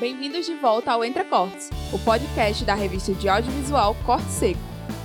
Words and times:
Bem-vindos 0.00 0.46
de 0.46 0.54
volta 0.54 0.92
ao 0.92 1.04
Entre 1.04 1.22
Cortes, 1.24 1.68
o 1.92 1.98
podcast 1.98 2.64
da 2.64 2.74
revista 2.74 3.12
de 3.12 3.28
audiovisual 3.28 3.94
Corte 4.06 4.30
Seco, 4.30 4.58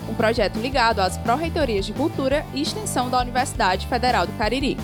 um 0.09 0.15
projeto 0.15 0.57
ligado 0.57 1.01
às 1.01 1.17
pró-reitorias 1.17 1.85
de 1.85 1.91
Cultura 1.91 2.45
e 2.53 2.61
Extensão 2.61 3.09
da 3.09 3.19
Universidade 3.19 3.87
Federal 3.87 4.25
do 4.25 4.31
Cariri. 4.37 4.77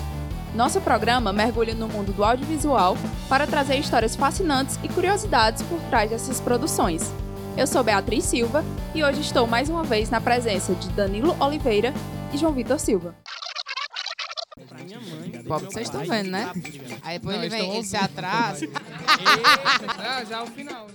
Nosso 0.54 0.82
programa 0.82 1.32
mergulha 1.32 1.74
no 1.74 1.88
mundo 1.88 2.12
do 2.12 2.22
audiovisual 2.22 2.94
para 3.26 3.46
trazer 3.46 3.78
histórias 3.78 4.14
fascinantes 4.14 4.78
e 4.82 4.88
curiosidades 4.90 5.62
por 5.62 5.80
trás 5.88 6.10
dessas 6.10 6.42
produções. 6.42 7.10
Eu 7.56 7.66
sou 7.66 7.82
Beatriz 7.82 8.26
Silva 8.26 8.62
e 8.94 9.02
hoje 9.02 9.22
estou 9.22 9.46
mais 9.46 9.70
uma 9.70 9.82
vez 9.82 10.10
na 10.10 10.20
presença 10.20 10.74
de 10.74 10.90
Danilo 10.90 11.34
Oliveira 11.40 11.94
e 12.34 12.36
João 12.36 12.52
Vitor 12.52 12.78
Silva. 12.78 13.14
Pobre, 15.46 15.66
vocês 15.66 15.88
estão 15.88 16.04
vendo, 16.04 16.30
né? 16.30 16.52
Aí 17.02 17.18
depois 17.18 17.36
Não, 17.36 17.44
ele 17.44 17.50
vem, 17.50 17.74
ele 17.76 17.84
se 17.84 17.96
atrasa. 17.96 18.66
Ah, 19.98 20.24
já 20.24 20.38
é 20.38 20.42
o 20.42 20.46
final, 20.46 20.86
né? 20.88 20.92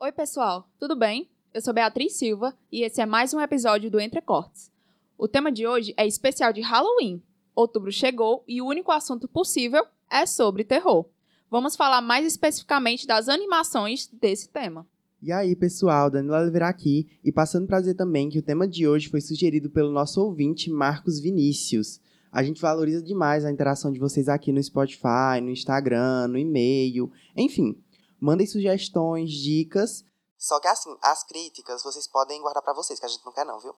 Oi, 0.00 0.12
pessoal, 0.12 0.66
tudo 0.78 0.96
bem? 0.96 1.28
Eu 1.52 1.60
sou 1.60 1.74
Beatriz 1.74 2.14
Silva 2.14 2.56
e 2.70 2.82
esse 2.82 3.02
é 3.02 3.06
mais 3.06 3.34
um 3.34 3.40
episódio 3.40 3.90
do 3.90 4.00
Entre 4.00 4.22
Cortes. 4.22 4.70
O 5.18 5.28
tema 5.28 5.52
de 5.52 5.66
hoje 5.66 5.92
é 5.98 6.06
especial 6.06 6.52
de 6.52 6.62
Halloween. 6.62 7.22
Outubro 7.54 7.92
chegou 7.92 8.42
e 8.48 8.62
o 8.62 8.66
único 8.66 8.90
assunto 8.90 9.28
possível 9.28 9.86
é 10.10 10.24
sobre 10.24 10.64
terror. 10.64 11.06
Vamos 11.50 11.76
falar 11.76 12.00
mais 12.00 12.24
especificamente 12.24 13.06
das 13.06 13.28
animações 13.28 14.08
desse 14.08 14.48
tema. 14.48 14.86
E 15.24 15.30
aí, 15.30 15.54
pessoal, 15.54 16.10
Danilo 16.10 16.34
Oliveira 16.34 16.66
aqui, 16.66 17.08
e 17.22 17.30
passando 17.30 17.68
para 17.68 17.78
dizer 17.78 17.94
também 17.94 18.28
que 18.28 18.40
o 18.40 18.42
tema 18.42 18.66
de 18.66 18.88
hoje 18.88 19.08
foi 19.08 19.20
sugerido 19.20 19.70
pelo 19.70 19.92
nosso 19.92 20.20
ouvinte 20.20 20.68
Marcos 20.68 21.20
Vinícius. 21.20 22.00
A 22.32 22.42
gente 22.42 22.60
valoriza 22.60 23.00
demais 23.00 23.44
a 23.44 23.52
interação 23.52 23.92
de 23.92 24.00
vocês 24.00 24.28
aqui 24.28 24.50
no 24.50 24.60
Spotify, 24.60 25.40
no 25.40 25.50
Instagram, 25.50 26.26
no 26.26 26.36
e-mail, 26.36 27.08
enfim. 27.36 27.80
Mandem 28.20 28.48
sugestões, 28.48 29.30
dicas. 29.30 30.04
Só 30.36 30.58
que 30.58 30.66
assim, 30.66 30.90
as 31.00 31.22
críticas 31.22 31.84
vocês 31.84 32.08
podem 32.08 32.42
guardar 32.42 32.64
para 32.64 32.74
vocês, 32.74 32.98
que 32.98 33.06
a 33.06 33.08
gente 33.08 33.24
não 33.24 33.32
quer 33.32 33.46
não, 33.46 33.60
viu? 33.60 33.74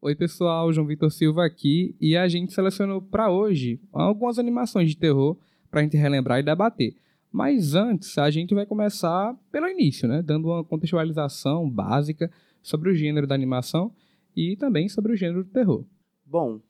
Oi, 0.00 0.16
pessoal, 0.16 0.72
João 0.72 0.86
Vitor 0.86 1.10
Silva 1.10 1.44
aqui 1.44 1.94
e 2.00 2.16
a 2.16 2.26
gente 2.26 2.54
selecionou 2.54 3.02
para 3.02 3.30
hoje 3.30 3.78
algumas 3.92 4.38
animações 4.38 4.88
de 4.88 4.96
terror 4.96 5.36
para 5.70 5.80
a 5.80 5.82
gente 5.82 5.98
relembrar 5.98 6.38
e 6.38 6.42
debater. 6.42 6.96
Mas 7.32 7.74
antes, 7.74 8.18
a 8.18 8.30
gente 8.30 8.54
vai 8.54 8.66
começar 8.66 9.36
pelo 9.52 9.68
início, 9.68 10.08
né? 10.08 10.20
Dando 10.20 10.48
uma 10.48 10.64
contextualização 10.64 11.70
básica 11.70 12.30
sobre 12.60 12.90
o 12.90 12.94
gênero 12.94 13.26
da 13.26 13.34
animação 13.34 13.92
e 14.36 14.56
também 14.56 14.88
sobre 14.88 15.12
o 15.12 15.16
gênero 15.16 15.44
do 15.44 15.50
terror. 15.50 15.84
Bom, 16.26 16.60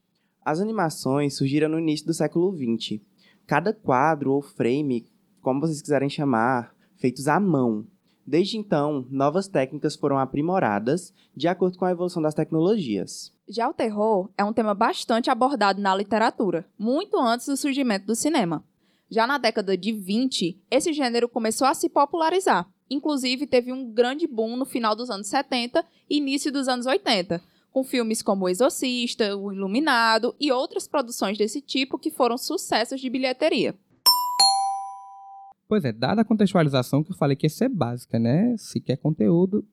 as 0.45 0.61
animações 0.61 1.37
surgiram 1.37 1.69
no 1.69 1.79
início 1.79 2.07
do 2.07 2.15
século 2.15 2.55
XX. 2.55 3.01
Cada 3.47 3.73
quadro 3.73 4.33
ou 4.33 4.43
frame, 4.43 5.07
como 5.41 5.61
vocês 5.61 5.81
quiserem 5.81 6.09
chamar, 6.09 6.75
feitos 6.97 7.27
à 7.27 7.41
mão. 7.41 7.87
Desde 8.27 8.59
então, 8.59 9.07
novas 9.11 9.49
técnicas 9.49 9.97
foram 9.97 10.19
aprimoradas 10.19 11.13
de 11.35 11.49
acordo 11.49 11.79
com 11.79 11.85
a 11.85 11.91
evolução 11.91 12.23
das 12.23 12.35
tecnologias. 12.35 13.33
Já 13.49 13.69
o 13.69 13.75
terror 13.75 14.31
é 14.39 14.45
um 14.45 14.53
tema 14.53 14.75
bastante 14.75 15.31
abordado 15.31 15.81
na 15.81 15.95
literatura, 15.97 16.65
muito 16.79 17.19
antes 17.19 17.47
do 17.47 17.57
surgimento 17.57 18.07
do 18.07 18.15
cinema. 18.15 18.63
Já 19.11 19.27
na 19.27 19.39
década 19.39 19.77
de 19.77 19.93
20, 19.93 20.57
esse 20.71 20.93
gênero 20.93 21.29
começou 21.29 21.67
a 21.67 21.75
se 21.75 21.89
popularizar. 21.89 22.69
Inclusive, 22.89 23.45
teve 23.45 23.73
um 23.73 23.91
grande 23.93 24.25
boom 24.27 24.57
no 24.57 24.65
final 24.65 24.95
dos 24.95 25.11
anos 25.11 25.27
70 25.27 25.85
e 26.09 26.19
início 26.19 26.53
dos 26.53 26.69
anos 26.69 26.87
80, 26.87 27.43
com 27.73 27.83
filmes 27.83 28.23
como 28.23 28.45
O 28.45 28.49
Exorcista, 28.49 29.37
O 29.37 29.53
Iluminado 29.53 30.35
e 30.39 30.53
outras 30.53 30.87
produções 30.87 31.37
desse 31.37 31.61
tipo 31.61 31.99
que 31.99 32.11
foram 32.11 32.39
sucessos 32.39 33.01
de 33.01 33.11
bilheteria. 33.11 33.75
Pois 35.69 35.85
é, 35.85 35.93
dada 35.93 36.23
a 36.23 36.25
contextualização 36.25 37.03
que 37.03 37.11
eu 37.11 37.17
falei 37.17 37.37
que 37.37 37.47
ia 37.47 37.51
ser 37.51 37.69
básica, 37.69 38.19
né? 38.19 38.55
Se 38.59 38.81
quer 38.81 38.97
conteúdo, 38.97 39.65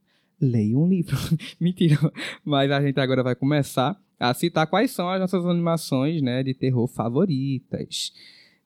leia 0.42 0.78
um 0.78 0.88
livro. 0.88 1.16
Mentira. 1.62 1.98
Mas 2.44 2.72
a 2.72 2.82
gente 2.82 3.00
agora 3.00 3.22
vai 3.22 3.36
começar 3.36 4.00
a 4.20 4.34
citar 4.34 4.66
quais 4.66 4.90
são 4.92 5.08
as 5.10 5.20
nossas 5.20 5.46
animações, 5.46 6.24
né, 6.24 6.42
de 6.42 6.56
terror 6.56 6.88
favoritas. 6.88 8.12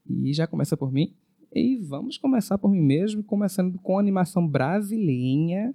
E 0.07 0.33
já 0.33 0.47
começa 0.47 0.75
por 0.75 0.91
mim. 0.91 1.13
E 1.53 1.77
vamos 1.77 2.17
começar 2.17 2.57
por 2.57 2.71
mim 2.71 2.81
mesmo, 2.81 3.23
começando 3.23 3.77
com 3.79 3.97
a 3.97 3.99
animação 3.99 4.47
brasileira, 4.47 5.73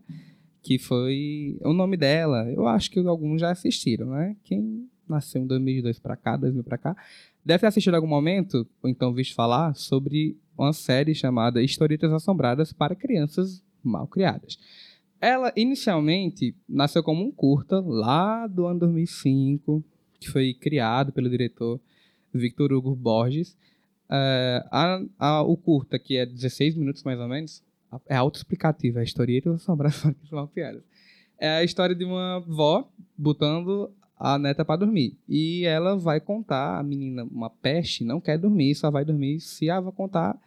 que 0.63 0.79
foi 0.79 1.59
o 1.63 1.73
nome 1.73 1.97
dela. 1.97 2.51
Eu 2.51 2.67
acho 2.67 2.91
que 2.91 2.99
alguns 2.99 3.41
já 3.41 3.51
assistiram, 3.51 4.11
né? 4.11 4.37
Quem 4.43 4.89
nasceu 5.09 5.43
em 5.43 5.47
2002 5.47 5.99
para 5.99 6.17
cá, 6.17 6.37
2000 6.37 6.65
para 6.65 6.79
cá, 6.79 6.97
deve 7.45 7.61
ter 7.61 7.67
assistido 7.67 7.93
em 7.93 7.97
algum 7.97 8.09
momento, 8.09 8.67
ou 8.83 8.91
então 8.91 9.13
visto 9.13 9.35
falar, 9.35 9.75
sobre 9.75 10.37
uma 10.57 10.73
série 10.73 11.15
chamada 11.15 11.63
Historietas 11.63 12.13
Assombradas 12.13 12.73
para 12.73 12.95
Crianças 12.95 13.63
Mal 13.83 14.07
Criadas. 14.09 14.59
Ela, 15.21 15.53
inicialmente, 15.57 16.55
nasceu 16.69 17.03
como 17.03 17.25
um 17.25 17.31
curta, 17.31 17.81
lá 17.81 18.47
do 18.47 18.67
ano 18.67 18.81
2005, 18.81 19.85
que 20.19 20.29
foi 20.29 20.55
criado 20.55 21.13
pelo 21.13 21.31
diretor 21.31 21.81
Victor 22.33 22.73
Hugo 22.73 22.95
Borges. 22.95 23.57
É, 24.11 24.65
a- 24.71 25.03
a- 25.19 25.43
o 25.43 25.57
curta, 25.57 25.99
que 25.99 26.17
é 26.17 26.25
16 26.27 26.75
minutos 26.77 27.03
mais 27.03 27.19
ou 27.19 27.29
menos, 27.29 27.63
é 28.09 28.15
autoexplicativo, 28.17 28.99
é 28.99 29.01
a 29.01 29.05
Historietas 29.05 29.55
Assombradas 29.55 29.99
para 30.01 30.13
Crianças 30.13 30.31
Mal 30.31 30.49
Criadas. 30.49 30.83
É 31.39 31.49
a 31.57 31.65
história 31.65 31.95
de 31.95 32.05
uma 32.05 32.37
avó 32.37 32.89
botando 33.17 33.91
a 34.19 34.39
neta 34.39 34.65
para 34.65 34.81
dormir. 34.81 35.17
E 35.29 35.65
ela 35.65 35.97
vai 35.97 36.21
contar, 36.21 36.79
a 36.79 36.83
menina, 36.83 37.25
uma 37.25 37.51
peste, 37.51 38.05
não 38.05 38.21
quer 38.21 38.39
dormir, 38.39 38.75
só 38.75 38.91
vai 38.91 39.05
dormir 39.05 39.41
se 39.41 39.69
a 39.69 39.77
avó 39.79 39.93
contar 39.93 40.39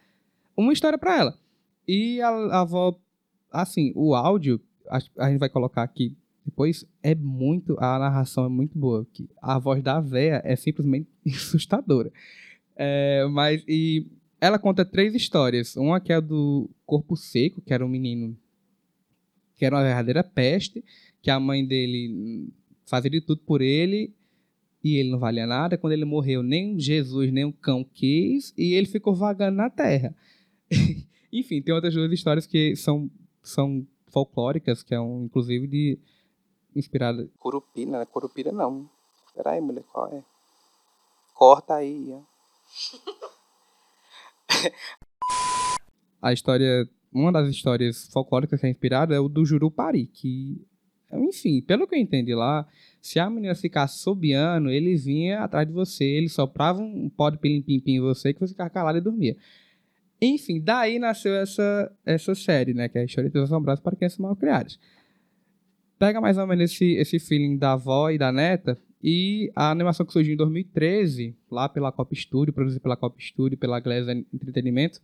uma 0.56 0.72
história 0.72 0.98
para 0.98 1.18
ela. 1.18 1.38
E 1.86 2.20
a, 2.20 2.28
a 2.28 2.60
avó, 2.62 2.98
assim, 3.52 3.92
o 3.94 4.14
áudio, 4.14 4.60
a, 4.88 4.98
a 5.18 5.30
gente 5.30 5.38
vai 5.38 5.48
colocar 5.48 5.82
aqui 5.82 6.16
depois, 6.44 6.84
é 7.02 7.14
muito, 7.14 7.76
a 7.78 7.98
narração 7.98 8.44
é 8.46 8.48
muito 8.48 8.76
boa. 8.76 9.06
Que 9.12 9.28
a 9.40 9.58
voz 9.58 9.82
da 9.82 10.00
véia 10.00 10.40
é 10.44 10.56
simplesmente 10.56 11.08
assustadora. 11.28 12.10
É, 12.82 13.26
mas, 13.26 13.62
e 13.68 14.06
ela 14.40 14.58
conta 14.58 14.86
três 14.86 15.14
histórias. 15.14 15.76
Uma 15.76 16.00
que 16.00 16.14
é 16.14 16.18
do 16.18 16.70
Corpo 16.86 17.14
Seco, 17.14 17.60
que 17.60 17.74
era 17.74 17.84
um 17.84 17.88
menino 17.88 18.34
que 19.54 19.66
era 19.66 19.76
uma 19.76 19.82
verdadeira 19.82 20.24
peste, 20.24 20.82
que 21.20 21.30
a 21.30 21.38
mãe 21.38 21.66
dele 21.66 22.50
fazia 22.86 23.10
de 23.10 23.20
tudo 23.20 23.42
por 23.42 23.60
ele 23.60 24.14
e 24.82 24.96
ele 24.96 25.10
não 25.10 25.18
valia 25.18 25.46
nada. 25.46 25.76
Quando 25.76 25.92
ele 25.92 26.06
morreu, 26.06 26.42
nem 26.42 26.80
Jesus, 26.80 27.30
nem 27.30 27.44
o 27.44 27.52
cão 27.52 27.84
quis, 27.84 28.54
e 28.56 28.72
ele 28.72 28.86
ficou 28.86 29.14
vagando 29.14 29.58
na 29.58 29.68
terra. 29.68 30.16
Enfim, 31.30 31.60
tem 31.60 31.74
outras 31.74 31.92
duas 31.92 32.10
histórias 32.10 32.46
que 32.46 32.74
são, 32.76 33.10
são 33.42 33.86
folclóricas, 34.06 34.82
que 34.82 34.94
é 34.94 35.00
um, 35.00 35.24
inclusive 35.24 35.66
de 35.66 35.98
inspirada. 36.74 37.28
Curupira, 37.38 37.90
não 37.90 38.00
é 38.00 38.06
Curupira 38.06 38.52
não. 38.52 38.88
Peraí, 39.34 39.60
mulher, 39.60 39.84
qual 39.92 40.08
é? 40.14 40.24
Corta 41.34 41.74
aí, 41.74 42.10
ó. 42.14 42.29
A 46.22 46.32
história, 46.32 46.88
uma 47.12 47.32
das 47.32 47.48
histórias 47.48 48.08
folclóricas 48.12 48.60
que 48.60 48.66
é 48.66 48.70
inspirada 48.70 49.14
é 49.14 49.20
o 49.20 49.28
do 49.28 49.44
Jurupari, 49.44 50.06
que, 50.06 50.60
enfim, 51.12 51.62
pelo 51.62 51.86
que 51.86 51.94
eu 51.94 51.98
entendi 51.98 52.34
lá, 52.34 52.66
se 53.00 53.18
a 53.18 53.30
menina 53.30 53.54
ficasse 53.54 54.00
sobiando, 54.00 54.70
ele 54.70 54.96
vinha 54.96 55.40
atrás 55.40 55.66
de 55.66 55.72
você, 55.72 56.04
ele 56.04 56.28
soprava 56.28 56.80
um 56.80 57.08
pó 57.08 57.30
de 57.30 57.38
pilim-pim-pim 57.38 57.92
em 57.92 58.00
você 58.00 58.34
que 58.34 58.40
você 58.40 58.52
ficava 58.52 58.68
calado 58.68 58.98
e 58.98 59.00
dormia. 59.00 59.36
Enfim, 60.20 60.60
daí 60.60 60.98
nasceu 60.98 61.34
essa, 61.34 61.90
essa 62.04 62.34
série, 62.34 62.74
né, 62.74 62.88
que 62.88 62.98
é 62.98 63.00
a 63.00 63.04
História 63.04 63.30
dos 63.30 63.44
Assombrados 63.44 63.82
para 63.82 63.96
Crianças 63.96 64.18
Mal 64.18 64.36
Criadas. 64.36 64.78
Pega 65.98 66.20
mais 66.20 66.36
ou 66.36 66.46
menos 66.46 66.70
esse, 66.70 66.92
esse 66.96 67.18
feeling 67.18 67.56
da 67.56 67.72
avó 67.72 68.10
e 68.10 68.18
da 68.18 68.30
neta, 68.30 68.76
e 69.02 69.50
a 69.56 69.70
animação 69.70 70.04
que 70.04 70.12
surgiu 70.12 70.34
em 70.34 70.36
2013, 70.36 71.34
lá 71.50 71.68
pela 71.68 71.90
Cop 71.90 72.14
Studio, 72.14 72.52
produzida 72.52 72.80
pela 72.80 72.96
Cop 72.96 73.22
Studio, 73.22 73.56
pela 73.56 73.80
Glass 73.80 74.06
Entretenimento, 74.32 75.00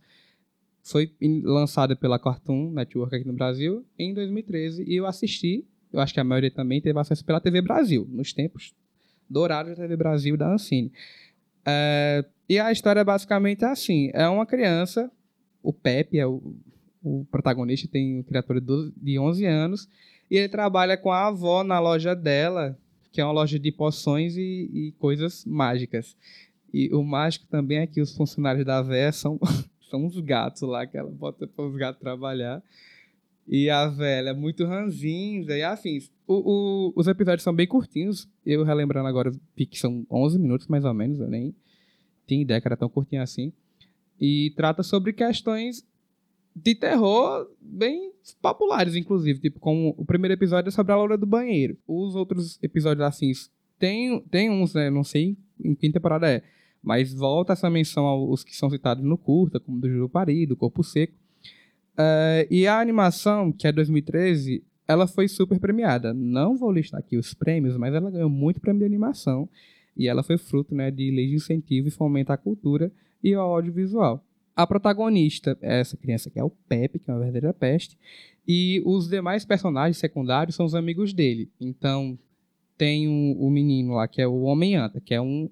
foi 0.83 1.11
lançada 1.43 1.95
pela 1.95 2.19
Cartoon 2.19 2.71
Network 2.71 3.15
aqui 3.15 3.27
no 3.27 3.33
Brasil 3.33 3.83
em 3.97 4.13
2013 4.13 4.83
e 4.87 4.95
eu 4.95 5.05
assisti. 5.05 5.65
Eu 5.91 5.99
acho 5.99 6.13
que 6.13 6.19
a 6.19 6.23
maioria 6.23 6.51
também 6.51 6.79
teve 6.79 6.97
acesso 6.99 7.25
pela 7.25 7.41
TV 7.41 7.61
Brasil, 7.61 8.07
nos 8.11 8.33
tempos 8.33 8.73
dourados 9.29 9.75
da 9.75 9.83
TV 9.83 9.97
Brasil 9.97 10.35
e 10.35 10.37
da 10.37 10.53
Ancine. 10.53 10.91
É, 11.65 12.23
e 12.47 12.59
a 12.59 12.71
história 12.71 13.03
basicamente 13.03 13.65
é 13.65 13.67
assim: 13.67 14.11
é 14.13 14.27
uma 14.27 14.45
criança, 14.45 15.11
o 15.61 15.73
Pepe 15.73 16.19
é 16.19 16.25
o, 16.25 16.55
o 17.03 17.25
protagonista, 17.31 17.87
tem 17.87 18.15
uma 18.15 18.23
criatura 18.23 18.61
de 18.61 18.67
12 18.67 18.93
de 18.95 19.19
11 19.19 19.45
anos, 19.45 19.89
e 20.29 20.37
ele 20.37 20.49
trabalha 20.49 20.95
com 20.95 21.11
a 21.11 21.27
avó 21.27 21.63
na 21.63 21.79
loja 21.79 22.15
dela, 22.15 22.77
que 23.17 23.21
é 23.21 23.25
uma 23.25 23.31
loja 23.33 23.57
de 23.57 23.71
poções 23.71 24.37
e, 24.37 24.69
e 24.71 24.91
coisas 24.99 25.43
mágicas. 25.43 26.15
E 26.71 26.93
o 26.93 27.01
mágico 27.01 27.47
também 27.47 27.79
é 27.79 27.87
que 27.87 27.99
os 27.99 28.15
funcionários 28.15 28.63
da 28.63 28.79
véia 28.83 29.11
são 29.11 29.39
são 29.89 30.05
uns 30.05 30.19
gatos 30.19 30.61
lá 30.61 30.85
que 30.85 30.95
ela 30.95 31.09
bota 31.09 31.47
para 31.47 31.65
os 31.65 31.75
gatos 31.75 31.99
trabalhar. 31.99 32.61
E 33.47 33.71
a 33.71 33.87
velha 33.87 34.35
muito 34.35 34.65
ranzinza 34.65 35.57
e 35.57 35.63
afins. 35.63 36.11
O, 36.27 36.35
o- 36.35 36.93
os 36.95 37.07
episódios 37.07 37.41
são 37.41 37.55
bem 37.55 37.65
curtinhos. 37.65 38.27
Eu 38.45 38.63
relembrando 38.63 39.07
agora 39.07 39.31
que 39.55 39.79
são 39.79 40.05
11 40.11 40.37
minutos 40.37 40.67
mais 40.67 40.85
ou 40.85 40.93
menos. 40.93 41.19
Eu 41.19 41.27
nem 41.27 41.55
tinha 42.27 42.43
ideia 42.43 42.61
que 42.61 42.67
era 42.67 42.77
tão 42.77 42.87
curtinho 42.87 43.23
assim. 43.23 43.51
E 44.21 44.53
trata 44.55 44.83
sobre 44.83 45.11
questões 45.11 45.83
de 46.63 46.75
terror 46.75 47.49
bem 47.61 48.11
populares, 48.41 48.95
inclusive. 48.95 49.39
Tipo, 49.39 49.59
como 49.59 49.93
o 49.97 50.05
primeiro 50.05 50.33
episódio 50.33 50.69
é 50.69 50.71
sobre 50.71 50.91
a 50.91 50.95
loura 50.95 51.17
do 51.17 51.25
banheiro. 51.25 51.77
Os 51.87 52.15
outros 52.15 52.61
episódios 52.61 53.05
assim 53.05 53.31
tem, 53.77 54.19
tem 54.21 54.49
uns, 54.49 54.73
né? 54.73 54.89
Não 54.89 55.03
sei 55.03 55.37
em 55.63 55.75
que 55.75 55.89
temporada 55.91 56.29
é. 56.29 56.43
Mas 56.81 57.13
volta 57.13 57.53
essa 57.53 57.69
menção 57.69 58.05
aos 58.05 58.43
que 58.43 58.55
são 58.55 58.69
citados 58.69 59.03
no 59.03 59.17
curta, 59.17 59.59
como 59.59 59.79
do 59.79 59.89
Jurupari, 59.89 60.45
do 60.45 60.55
Corpo 60.55 60.83
Seco. 60.83 61.13
Eh, 61.97 62.47
e 62.49 62.67
a 62.67 62.79
animação, 62.79 63.51
que 63.51 63.67
é 63.67 63.71
2013, 63.71 64.63
ela 64.87 65.07
foi 65.07 65.27
super 65.27 65.59
premiada. 65.59 66.13
Não 66.13 66.55
vou 66.55 66.71
listar 66.71 66.99
aqui 66.99 67.17
os 67.17 67.33
prêmios, 67.33 67.75
mas 67.77 67.93
ela 67.93 68.09
ganhou 68.09 68.29
muito 68.29 68.61
prêmio 68.61 68.79
de 68.79 68.85
animação. 68.85 69.49
E 69.95 70.07
ela 70.07 70.23
foi 70.23 70.37
fruto 70.37 70.75
né, 70.75 70.91
de 70.91 71.11
lei 71.11 71.27
de 71.27 71.35
incentivo 71.35 71.87
e 71.87 71.91
fomenta 71.91 72.33
a 72.33 72.37
cultura 72.37 72.91
e 73.23 73.35
o 73.35 73.41
audiovisual. 73.41 74.23
A 74.57 74.65
protagonista 74.65 75.55
essa 75.61 75.95
criança 75.95 76.31
que 76.31 76.39
é 76.39 76.43
o 76.43 76.49
Pepe, 76.49 76.97
que 76.97 77.11
é 77.11 77.13
uma 77.13 77.19
verdadeira 77.19 77.53
peste. 77.53 77.95
E 78.47 78.81
os 78.83 79.07
demais 79.07 79.45
personagens 79.45 79.97
secundários 79.97 80.55
são 80.55 80.65
os 80.65 80.73
amigos 80.73 81.13
dele. 81.13 81.47
Então, 81.61 82.17
tem 82.75 83.07
o, 83.07 83.37
o 83.39 83.51
menino 83.51 83.93
lá, 83.93 84.07
que 84.07 84.19
é 84.19 84.27
o 84.27 84.41
Homem-Anta, 84.41 84.99
que 84.99 85.13
é 85.13 85.21
um 85.21 85.47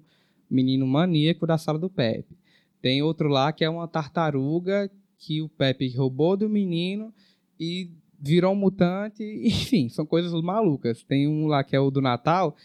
menino 0.50 0.84
maníaco 0.88 1.46
da 1.46 1.56
sala 1.56 1.78
do 1.78 1.88
Pepe. 1.88 2.36
Tem 2.82 3.00
outro 3.00 3.28
lá 3.28 3.52
que 3.52 3.64
é 3.64 3.70
uma 3.70 3.86
tartaruga 3.86 4.90
que 5.16 5.40
o 5.40 5.48
Pepe 5.48 5.88
roubou 5.96 6.36
do 6.36 6.48
menino 6.48 7.14
e 7.60 7.90
virou 8.18 8.54
um 8.54 8.56
mutante. 8.56 9.22
Enfim, 9.46 9.88
são 9.88 10.04
coisas 10.04 10.32
malucas. 10.42 11.04
Tem 11.04 11.28
um 11.28 11.46
lá 11.46 11.62
que 11.62 11.76
é 11.76 11.80
o 11.80 11.92
do 11.92 12.00
Natal, 12.00 12.56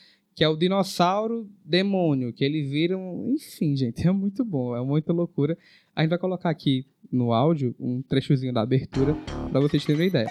que 0.41 0.45
é 0.45 0.49
o 0.49 0.57
dinossauro 0.57 1.47
demônio, 1.63 2.33
que 2.33 2.43
eles 2.43 2.67
viram. 2.67 3.29
Enfim, 3.29 3.75
gente, 3.75 4.01
é 4.09 4.11
muito 4.11 4.43
bom, 4.43 4.75
é 4.75 4.83
muita 4.83 5.13
loucura. 5.13 5.55
A 5.95 6.01
gente 6.01 6.09
vai 6.09 6.17
colocar 6.17 6.49
aqui 6.49 6.83
no 7.11 7.31
áudio 7.31 7.75
um 7.79 8.01
trechozinho 8.01 8.51
da 8.51 8.61
abertura 8.61 9.13
para 9.51 9.59
vocês 9.59 9.85
terem 9.85 10.01
uma 10.01 10.07
ideia. 10.07 10.27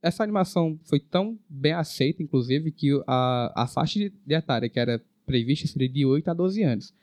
Essa 0.00 0.22
animação 0.22 0.80
foi 0.84 1.00
tão 1.00 1.38
bem 1.46 1.74
aceita, 1.74 2.22
inclusive, 2.22 2.72
que 2.72 2.98
a, 3.06 3.64
a 3.64 3.66
faixa 3.66 3.98
de, 3.98 4.10
de 4.24 4.34
etária 4.34 4.70
que 4.70 4.80
era 4.80 5.04
prevista 5.26 5.68
seria 5.68 5.90
de 5.90 6.06
8 6.06 6.30
a 6.30 6.32
12 6.32 6.62
anos. 6.62 6.94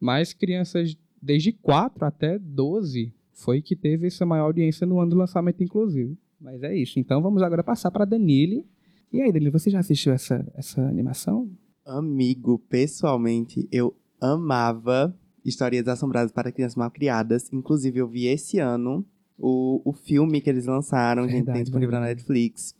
Mas 0.00 0.32
crianças 0.32 0.96
desde 1.20 1.52
4 1.52 2.04
até 2.04 2.38
12 2.38 3.12
foi 3.32 3.62
que 3.62 3.76
teve 3.76 4.08
essa 4.08 4.26
maior 4.26 4.46
audiência 4.46 4.86
no 4.86 5.00
ano 5.00 5.10
do 5.10 5.16
lançamento, 5.16 5.62
inclusive. 5.62 6.16
Mas 6.40 6.62
é 6.62 6.74
isso. 6.76 6.98
Então 6.98 7.22
vamos 7.22 7.42
agora 7.42 7.62
passar 7.62 7.90
para 7.90 8.04
Danile. 8.04 8.66
E 9.12 9.20
aí, 9.20 9.32
Danile, 9.32 9.50
você 9.50 9.70
já 9.70 9.78
assistiu 9.78 10.12
essa, 10.12 10.46
essa 10.54 10.80
animação? 10.82 11.50
Amigo, 11.84 12.58
pessoalmente, 12.68 13.66
eu 13.72 13.96
amava 14.20 15.16
Histórias 15.44 15.88
Assombradas 15.88 16.32
para 16.32 16.52
Crianças 16.52 16.76
Malcriadas. 16.76 17.50
Inclusive, 17.52 17.98
eu 17.98 18.08
vi 18.08 18.26
esse 18.26 18.58
ano 18.58 19.06
o, 19.38 19.80
o 19.84 19.92
filme 19.92 20.40
que 20.40 20.50
eles 20.50 20.66
lançaram, 20.66 21.22
gente, 21.24 21.36
Verdade, 21.36 21.56
tem 21.58 21.62
disponível 21.64 22.00
na. 22.00 22.06
Netflix. 22.06 22.74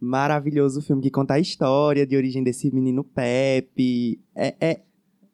Maravilhoso 0.00 0.80
filme 0.80 1.02
que 1.02 1.10
conta 1.10 1.34
a 1.34 1.40
história 1.40 2.06
de 2.06 2.16
origem 2.16 2.42
desse 2.42 2.72
menino 2.72 3.04
Pepe. 3.04 4.20
É, 4.34 4.54
é, 4.60 4.80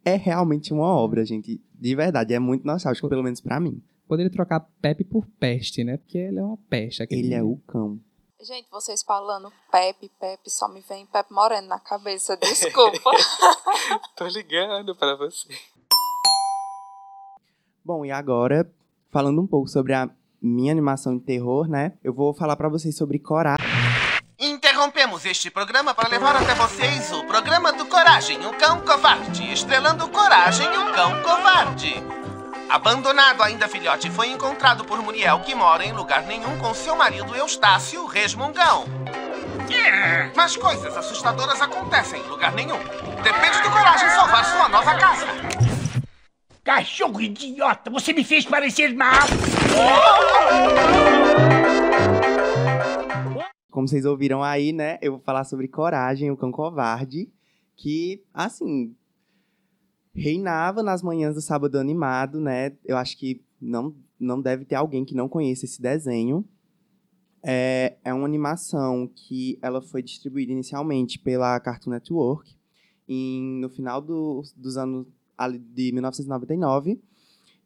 é 0.04 0.16
realmente 0.16 0.72
uma 0.72 0.86
obra, 0.86 1.24
gente. 1.24 1.60
De 1.78 1.94
verdade, 1.94 2.34
é 2.34 2.38
muito 2.38 2.66
nostálgico, 2.66 3.08
pelo 3.08 3.22
menos 3.22 3.40
pra 3.40 3.60
mim. 3.60 3.80
Poderia 4.08 4.32
trocar 4.32 4.66
Pepe 4.80 5.04
por 5.04 5.26
Peste, 5.38 5.84
né? 5.84 5.98
Porque 5.98 6.18
ele 6.18 6.38
é 6.38 6.42
uma 6.42 6.56
peste. 6.68 7.02
aquele 7.02 7.26
Ele 7.26 7.34
é 7.34 7.42
o 7.42 7.56
cão. 7.68 8.00
Gente, 8.40 8.68
vocês 8.70 9.02
falando 9.02 9.52
Pepe, 9.70 10.10
Pepe, 10.20 10.48
só 10.48 10.68
me 10.68 10.80
vem 10.80 11.06
Pepe 11.06 11.32
Moreno 11.32 11.68
na 11.68 11.80
cabeça, 11.80 12.36
desculpa. 12.36 13.10
Tô 14.16 14.26
ligando 14.28 14.94
pra 14.94 15.16
você. 15.16 15.48
Bom, 17.84 18.04
e 18.04 18.10
agora, 18.10 18.70
falando 19.10 19.40
um 19.40 19.46
pouco 19.46 19.68
sobre 19.68 19.92
a 19.92 20.08
minha 20.40 20.72
animação 20.72 21.18
de 21.18 21.24
terror, 21.24 21.68
né? 21.68 21.94
Eu 22.02 22.14
vou 22.14 22.32
falar 22.32 22.56
pra 22.56 22.68
vocês 22.68 22.96
sobre 22.96 23.18
Coragem. 23.18 23.66
Interrompemos 24.38 25.24
este 25.26 25.50
programa 25.50 25.92
para 25.92 26.08
levar 26.08 26.36
até 26.36 26.54
vocês 26.54 27.12
o 27.12 27.26
programa 27.26 27.72
do 27.72 27.77
Coragem, 27.88 28.46
o 28.46 28.52
Cão 28.52 28.80
Covarde, 28.80 29.50
estrelando 29.50 30.08
Coragem, 30.08 30.68
o 30.68 30.92
Cão 30.92 31.22
Covarde. 31.22 32.02
Abandonado 32.68 33.42
ainda 33.42 33.66
filhote, 33.66 34.10
foi 34.10 34.28
encontrado 34.28 34.84
por 34.84 35.00
Muriel, 35.02 35.40
que 35.40 35.54
mora 35.54 35.84
em 35.84 35.92
lugar 35.92 36.22
nenhum 36.24 36.58
com 36.58 36.74
seu 36.74 36.94
marido 36.94 37.34
Eustácio 37.34 38.04
Resmungão. 38.06 38.84
Mas 40.36 40.56
coisas 40.56 40.94
assustadoras 40.96 41.60
acontecem 41.62 42.20
em 42.20 42.28
lugar 42.28 42.52
nenhum. 42.52 42.78
Depende 43.22 43.62
do 43.62 43.70
Coragem 43.70 44.08
salvar 44.10 44.44
sua 44.44 44.68
nova 44.68 44.94
casa. 44.94 45.26
Cachorro 46.62 47.22
idiota, 47.22 47.90
você 47.90 48.12
me 48.12 48.22
fez 48.22 48.44
parecer 48.44 48.94
mal. 48.94 49.26
Como 53.70 53.88
vocês 53.88 54.04
ouviram 54.04 54.42
aí, 54.42 54.74
né? 54.74 54.98
Eu 55.00 55.12
vou 55.12 55.20
falar 55.20 55.44
sobre 55.44 55.68
Coragem, 55.68 56.30
o 56.30 56.36
cão 56.36 56.52
covarde, 56.52 57.30
que, 57.78 58.24
assim, 58.34 58.94
reinava 60.12 60.82
nas 60.82 61.00
manhãs 61.00 61.36
do 61.36 61.40
sábado 61.40 61.78
animado, 61.78 62.40
né? 62.40 62.76
Eu 62.84 62.96
acho 62.96 63.16
que 63.16 63.40
não, 63.60 63.94
não 64.18 64.42
deve 64.42 64.64
ter 64.64 64.74
alguém 64.74 65.04
que 65.04 65.14
não 65.14 65.28
conheça 65.28 65.64
esse 65.64 65.80
desenho. 65.80 66.44
É, 67.40 67.96
é 68.04 68.12
uma 68.12 68.26
animação 68.26 69.06
que 69.06 69.58
ela 69.62 69.80
foi 69.80 70.02
distribuída 70.02 70.50
inicialmente 70.52 71.20
pela 71.20 71.58
Cartoon 71.60 71.90
Network 71.90 72.52
em, 73.06 73.60
no 73.60 73.70
final 73.70 74.02
do- 74.02 74.42
dos 74.56 74.76
anos 74.76 75.06
de 75.72 75.92
1999 75.92 77.00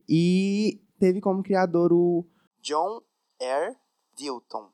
e 0.06 0.78
teve 0.98 1.22
como 1.22 1.42
criador 1.42 1.90
o 1.90 2.26
John 2.60 3.00
R. 3.40 3.74
Dilton 4.14 4.68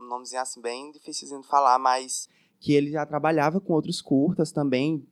um 0.00 0.08
nomezinho 0.08 0.42
assim 0.42 0.60
bem 0.60 0.90
difícilzinho 0.90 1.42
de 1.42 1.46
falar, 1.46 1.78
mas 1.78 2.28
que 2.60 2.74
ele 2.74 2.90
já 2.90 3.04
trabalhava 3.06 3.58
com 3.58 3.72
outros 3.72 4.02
curtas 4.02 4.52
também 4.52 5.02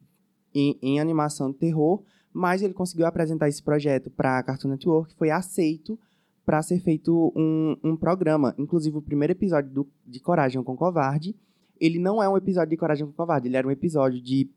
em, 0.55 0.79
em 0.83 1.00
animação 1.00 1.50
de 1.50 1.56
terror, 1.56 2.03
mas 2.33 2.62
ele 2.62 2.75
conseguiu 2.75 3.06
apresentar 3.06 3.49
esse 3.49 3.62
projeto 3.62 4.11
para 4.11 4.39
a 4.39 4.43
Cartoon 4.43 4.69
Network, 4.69 5.15
foi 5.15 5.31
aceito 5.31 5.99
para 6.45 6.62
ser 6.62 6.81
feito 6.81 7.33
um, 7.35 7.76
um 7.83 7.97
programa. 7.97 8.55
Inclusive, 8.59 8.97
o 8.97 9.02
primeiro 9.02 9.33
episódio 9.33 9.71
do, 9.71 9.88
de 10.07 10.21
Coragem 10.21 10.62
com 10.62 10.76
Covarde, 10.76 11.35
ele 11.81 11.99
não 11.99 12.23
é 12.23 12.28
um 12.28 12.37
episódio 12.37 12.71
de 12.71 12.76
Coragem 12.76 13.07
com 13.07 13.12
Covarde, 13.12 13.49
ele 13.49 13.57
era 13.57 13.67
um 13.67 13.71
episódio 13.71 14.21
de 14.21 14.50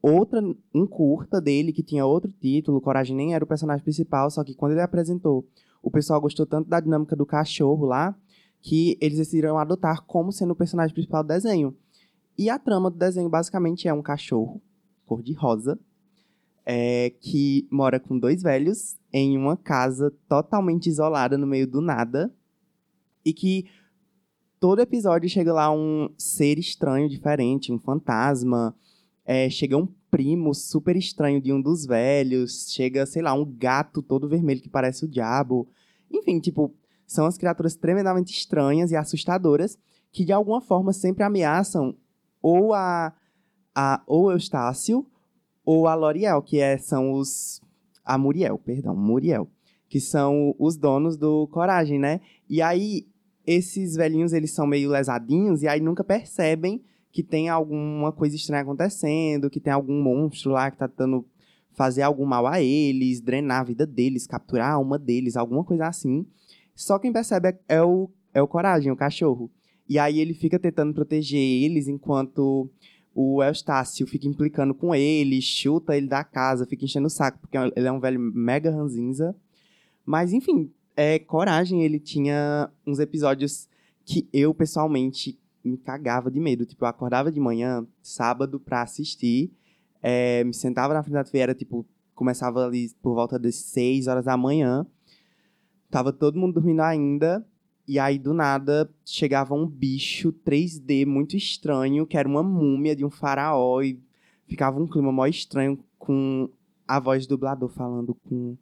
outra, 0.00 0.42
um 0.74 0.86
curta 0.86 1.40
dele 1.40 1.72
que 1.72 1.82
tinha 1.82 2.06
outro 2.06 2.32
título, 2.32 2.80
Coragem 2.80 3.14
nem 3.14 3.34
era 3.34 3.44
o 3.44 3.46
personagem 3.46 3.82
principal, 3.82 4.30
só 4.30 4.42
que 4.42 4.54
quando 4.54 4.72
ele 4.72 4.80
apresentou, 4.80 5.46
o 5.82 5.90
pessoal 5.90 6.20
gostou 6.20 6.46
tanto 6.46 6.68
da 6.68 6.80
dinâmica 6.80 7.14
do 7.14 7.26
cachorro 7.26 7.84
lá, 7.84 8.16
que 8.60 8.98
eles 9.00 9.18
decidiram 9.18 9.58
adotar 9.58 10.02
como 10.04 10.32
sendo 10.32 10.52
o 10.52 10.56
personagem 10.56 10.92
principal 10.94 11.22
do 11.22 11.28
desenho. 11.28 11.74
E 12.38 12.48
a 12.48 12.56
trama 12.56 12.88
do 12.88 12.96
desenho 12.96 13.28
basicamente 13.28 13.88
é 13.88 13.92
um 13.92 14.00
cachorro 14.00 14.62
cor-de-rosa 15.04 15.76
é, 16.64 17.10
que 17.20 17.66
mora 17.68 17.98
com 17.98 18.16
dois 18.16 18.42
velhos 18.42 18.96
em 19.12 19.36
uma 19.36 19.56
casa 19.56 20.14
totalmente 20.28 20.86
isolada 20.88 21.36
no 21.36 21.46
meio 21.46 21.66
do 21.66 21.80
nada 21.80 22.32
e 23.24 23.32
que 23.32 23.66
todo 24.60 24.80
episódio 24.80 25.28
chega 25.28 25.52
lá 25.52 25.72
um 25.72 26.10
ser 26.16 26.58
estranho 26.58 27.08
diferente, 27.08 27.72
um 27.72 27.78
fantasma, 27.78 28.72
é, 29.24 29.50
chega 29.50 29.76
um 29.76 29.88
primo 30.08 30.54
super 30.54 30.94
estranho 30.94 31.40
de 31.40 31.52
um 31.52 31.60
dos 31.60 31.86
velhos, 31.86 32.70
chega, 32.70 33.04
sei 33.04 33.22
lá, 33.22 33.32
um 33.32 33.44
gato 33.44 34.00
todo 34.00 34.28
vermelho 34.28 34.60
que 34.60 34.68
parece 34.68 35.04
o 35.04 35.08
diabo. 35.08 35.68
Enfim, 36.10 36.38
tipo, 36.38 36.72
são 37.06 37.26
as 37.26 37.36
criaturas 37.36 37.74
tremendamente 37.74 38.32
estranhas 38.32 38.92
e 38.92 38.96
assustadoras 38.96 39.76
que 40.12 40.24
de 40.24 40.32
alguma 40.32 40.60
forma 40.60 40.92
sempre 40.92 41.24
ameaçam 41.24 41.96
ou 42.42 42.72
a, 42.74 43.12
a 43.74 44.02
ou 44.06 44.30
Eustácio 44.30 45.06
ou 45.64 45.86
a 45.86 45.94
L'Oreal, 45.94 46.42
que 46.42 46.60
é, 46.60 46.78
são 46.78 47.12
os 47.12 47.60
a 48.04 48.16
Muriel, 48.16 48.58
perdão, 48.58 48.96
Muriel, 48.96 49.50
que 49.86 50.00
são 50.00 50.54
os 50.58 50.78
donos 50.78 51.18
do 51.18 51.46
Coragem, 51.48 51.98
né? 51.98 52.22
E 52.48 52.62
aí 52.62 53.06
esses 53.46 53.94
velhinhos 53.94 54.32
eles 54.32 54.50
são 54.50 54.66
meio 54.66 54.90
lesadinhos 54.90 55.62
e 55.62 55.68
aí 55.68 55.80
nunca 55.80 56.02
percebem 56.02 56.82
que 57.10 57.22
tem 57.22 57.48
alguma 57.48 58.12
coisa 58.12 58.34
estranha 58.34 58.62
acontecendo, 58.62 59.50
que 59.50 59.60
tem 59.60 59.72
algum 59.72 60.02
monstro 60.02 60.52
lá 60.52 60.70
que 60.70 60.78
tá 60.78 60.88
tentando 60.88 61.26
fazer 61.72 62.02
algum 62.02 62.24
mal 62.24 62.46
a 62.46 62.60
eles, 62.60 63.20
drenar 63.20 63.60
a 63.60 63.64
vida 63.64 63.86
deles, 63.86 64.26
capturar 64.26 64.70
a 64.70 64.74
alma 64.74 64.98
deles, 64.98 65.36
alguma 65.36 65.64
coisa 65.64 65.86
assim. 65.86 66.26
Só 66.74 66.98
quem 66.98 67.12
percebe 67.12 67.48
é, 67.48 67.58
é 67.68 67.82
o, 67.82 68.10
é 68.32 68.42
o 68.42 68.48
Coragem, 68.48 68.90
o 68.90 68.96
cachorro. 68.96 69.50
E 69.88 69.98
aí 69.98 70.20
ele 70.20 70.34
fica 70.34 70.58
tentando 70.58 70.92
proteger 70.92 71.40
eles 71.40 71.88
enquanto 71.88 72.68
o 73.14 73.42
Eustácio 73.42 74.06
fica 74.06 74.28
implicando 74.28 74.74
com 74.74 74.94
ele, 74.94 75.40
chuta 75.40 75.96
ele 75.96 76.06
da 76.06 76.22
casa, 76.22 76.66
fica 76.66 76.84
enchendo 76.84 77.06
o 77.06 77.10
saco, 77.10 77.38
porque 77.38 77.56
ele 77.56 77.88
é 77.88 77.90
um 77.90 77.98
velho 77.98 78.20
mega 78.20 78.70
ranzinza. 78.70 79.34
Mas, 80.04 80.32
enfim, 80.32 80.70
é 80.96 81.18
coragem. 81.18 81.82
Ele 81.84 81.98
tinha 81.98 82.70
uns 82.86 82.98
episódios 82.98 83.68
que 84.04 84.28
eu, 84.32 84.54
pessoalmente, 84.54 85.38
me 85.64 85.76
cagava 85.76 86.30
de 86.30 86.40
medo. 86.40 86.64
Tipo, 86.64 86.84
eu 86.84 86.88
acordava 86.88 87.30
de 87.30 87.40
manhã, 87.40 87.86
sábado, 88.02 88.58
pra 88.58 88.82
assistir. 88.82 89.50
é, 90.02 90.44
me 90.44 90.54
sentava 90.54 90.94
na 90.94 91.02
frente 91.02 91.14
da 91.14 91.24
TV, 91.24 91.38
era 91.38 91.54
tipo, 91.54 91.84
começava 92.14 92.64
ali 92.64 92.90
por 93.02 93.14
volta 93.14 93.38
das 93.38 93.56
6 93.56 94.06
horas 94.06 94.24
da 94.24 94.36
manhã. 94.36 94.86
Tava 95.90 96.12
todo 96.12 96.38
mundo 96.38 96.54
dormindo 96.54 96.80
ainda. 96.80 97.44
E 97.88 97.98
aí, 97.98 98.18
do 98.18 98.34
nada, 98.34 98.86
chegava 99.02 99.54
um 99.54 99.66
bicho 99.66 100.30
3D 100.46 101.06
muito 101.06 101.34
estranho, 101.38 102.06
que 102.06 102.18
era 102.18 102.28
uma 102.28 102.42
múmia 102.42 102.94
de 102.94 103.02
um 103.02 103.08
faraó. 103.08 103.80
E 103.80 103.98
ficava 104.46 104.78
um 104.78 104.86
clima 104.86 105.10
mó 105.10 105.26
estranho 105.26 105.82
com 105.98 106.50
a 106.86 107.00
voz 107.00 107.26
do 107.26 107.30
dublador 107.30 107.70
falando 107.70 108.14
com 108.14 108.58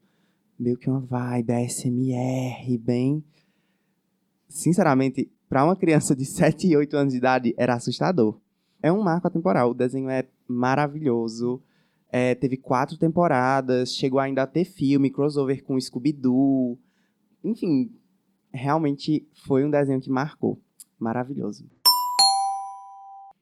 meio 0.57 0.77
que 0.77 0.89
uma 0.89 1.01
vibe 1.01 1.53
ASMR, 1.53 2.79
bem. 2.79 3.25
Sinceramente, 4.49 5.29
para 5.49 5.65
uma 5.65 5.75
criança 5.75 6.15
de 6.15 6.23
7 6.25 6.69
e 6.69 6.77
8 6.77 6.97
anos 6.97 7.13
de 7.13 7.19
idade, 7.19 7.53
era 7.59 7.75
assustador. 7.75 8.39
É 8.81 8.93
um 8.93 9.03
marco 9.03 9.27
atemporal. 9.27 9.73
O 9.73 9.75
desenho 9.75 10.09
é 10.09 10.25
maravilhoso. 10.47 11.61
É, 12.13 12.37
teve 12.37 12.57
quatro 12.57 12.97
temporadas, 12.97 13.93
chegou 13.93 14.21
ainda 14.21 14.45
a 14.45 14.47
ter 14.47 14.65
filme, 14.65 15.11
crossover 15.11 15.65
com 15.65 15.81
Scooby-Doo. 15.81 16.79
Enfim, 17.43 17.91
realmente 18.57 19.29
foi 19.47 19.65
um 19.65 19.71
desenho 19.71 20.01
que 20.01 20.11
marcou. 20.11 20.61
Maravilhoso. 20.99 21.69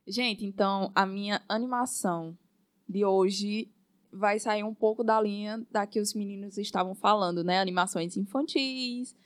Gente, 0.06 0.44
então 0.44 0.90
a 0.94 1.06
minha 1.06 1.40
animação 1.48 2.36
de 2.88 3.04
hoje 3.04 3.70
vai 4.12 4.38
sair 4.38 4.62
um 4.62 4.74
pouco 4.74 5.02
da 5.02 5.20
linha 5.20 5.64
da 5.70 5.86
que 5.86 5.98
os 5.98 6.14
meninos 6.14 6.58
estavam 6.58 6.94
falando, 6.94 7.42
né? 7.42 7.58
Animações 7.58 8.16
infantis, 8.16 9.16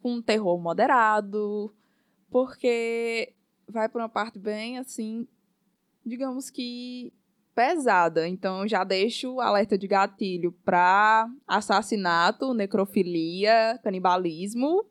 com 0.00 0.20
terror 0.20 0.60
moderado, 0.60 1.74
porque 2.30 3.34
vai 3.68 3.88
para 3.88 4.02
uma 4.02 4.08
parte 4.08 4.38
bem 4.38 4.78
assim, 4.78 5.26
digamos 6.04 6.50
que 6.50 7.12
pesada. 7.54 8.28
Então 8.28 8.68
já 8.68 8.84
deixo 8.84 9.34
o 9.34 9.40
alerta 9.40 9.78
de 9.78 9.88
gatilho 9.88 10.52
para 10.64 11.28
assassinato, 11.46 12.52
necrofilia, 12.52 13.80
canibalismo. 13.82 14.84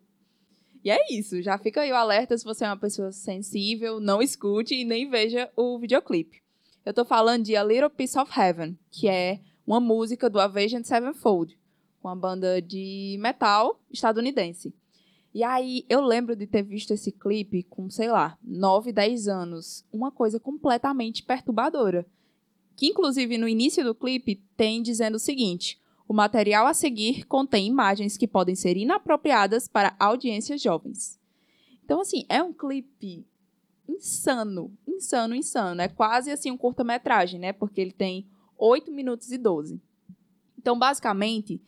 E 0.86 0.92
é 0.92 1.00
isso, 1.10 1.42
já 1.42 1.58
fica 1.58 1.82
aí 1.82 1.92
o 1.92 1.96
alerta 1.96 2.38
se 2.38 2.46
você 2.46 2.64
é 2.64 2.68
uma 2.68 2.78
pessoa 2.78 3.12
sensível, 3.12 4.00
não 4.00 4.22
escute 4.22 4.76
e 4.76 4.86
nem 4.86 5.10
veja 5.10 5.50
o 5.56 5.80
videoclipe. 5.80 6.44
Eu 6.86 6.94
tô 6.94 7.04
falando 7.04 7.44
de 7.44 7.56
A 7.56 7.64
Little 7.64 7.90
Piece 7.90 8.20
of 8.20 8.32
Heaven, 8.40 8.78
que 8.92 9.08
é 9.08 9.40
uma 9.66 9.80
música 9.80 10.30
do 10.30 10.40
Avenged 10.40 10.88
Sevenfold, 10.88 11.58
com 12.00 12.08
a 12.08 12.16
banda 12.16 12.62
de 12.62 13.18
metal 13.20 13.82
estadunidense. 13.92 14.76
E 15.34 15.44
aí 15.44 15.88
eu 15.90 16.02
lembro 16.02 16.36
de 16.36 16.46
ter 16.46 16.62
visto 16.62 16.92
esse 16.92 17.12
clipe 17.12 17.64
com, 17.64 17.90
sei 17.90 18.12
lá, 18.12 18.38
9, 18.44 18.94
10 18.94 19.28
anos. 19.28 19.84
Uma 19.92 20.12
coisa 20.12 20.40
completamente 20.40 21.24
perturbadora. 21.24 22.06
Que 22.76 22.86
inclusive 22.86 23.40
no 23.40 23.48
início 23.48 23.84
do 23.84 23.96
clipe 23.96 24.40
tem 24.56 24.84
dizendo 24.84 25.16
o 25.16 25.20
seguinte: 25.20 25.82
o 26.08 26.14
material 26.14 26.68
a 26.68 26.74
seguir 26.74 27.26
contém 27.26 27.68
imagens 27.68 28.18
que 28.18 28.28
podem 28.28 28.56
ser 28.56 28.78
inapropriadas 28.78 29.68
para 29.68 29.96
audiências 30.00 30.62
jovens. 30.62 31.20
Então, 31.84 32.02
assim, 32.02 32.26
é 32.30 32.42
um 32.42 32.54
clipe 32.54 33.26
insano, 33.88 34.72
insano, 34.88 35.36
insano. 35.36 35.82
É 35.82 35.88
quase 35.88 36.32
assim 36.32 36.52
um 36.52 36.58
curta-metragem, 36.58 37.40
né? 37.40 37.54
Porque 37.54 37.82
ele 37.82 37.92
tem 37.92 38.28
8 38.58 38.92
minutos 38.92 39.32
e 39.32 39.38
12. 39.38 39.80
Então, 40.58 40.78
basicamente, 40.78 41.62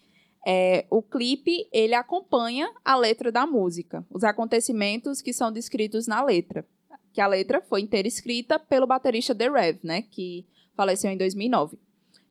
é, 0.45 0.85
o 0.89 1.01
clipe 1.01 1.67
ele 1.71 1.93
acompanha 1.93 2.71
a 2.83 2.95
letra 2.95 3.31
da 3.31 3.45
música, 3.45 4.05
os 4.09 4.23
acontecimentos 4.23 5.21
que 5.21 5.33
são 5.33 5.51
descritos 5.51 6.07
na 6.07 6.23
letra. 6.23 6.65
Que 7.13 7.21
a 7.21 7.27
letra 7.27 7.61
foi 7.61 7.81
inteira 7.81 8.07
escrita 8.07 8.59
pelo 8.59 8.87
baterista 8.87 9.33
The 9.33 9.49
Rev, 9.49 9.79
né? 9.83 10.03
Que 10.03 10.45
faleceu 10.75 11.11
em 11.11 11.17
2009. 11.17 11.77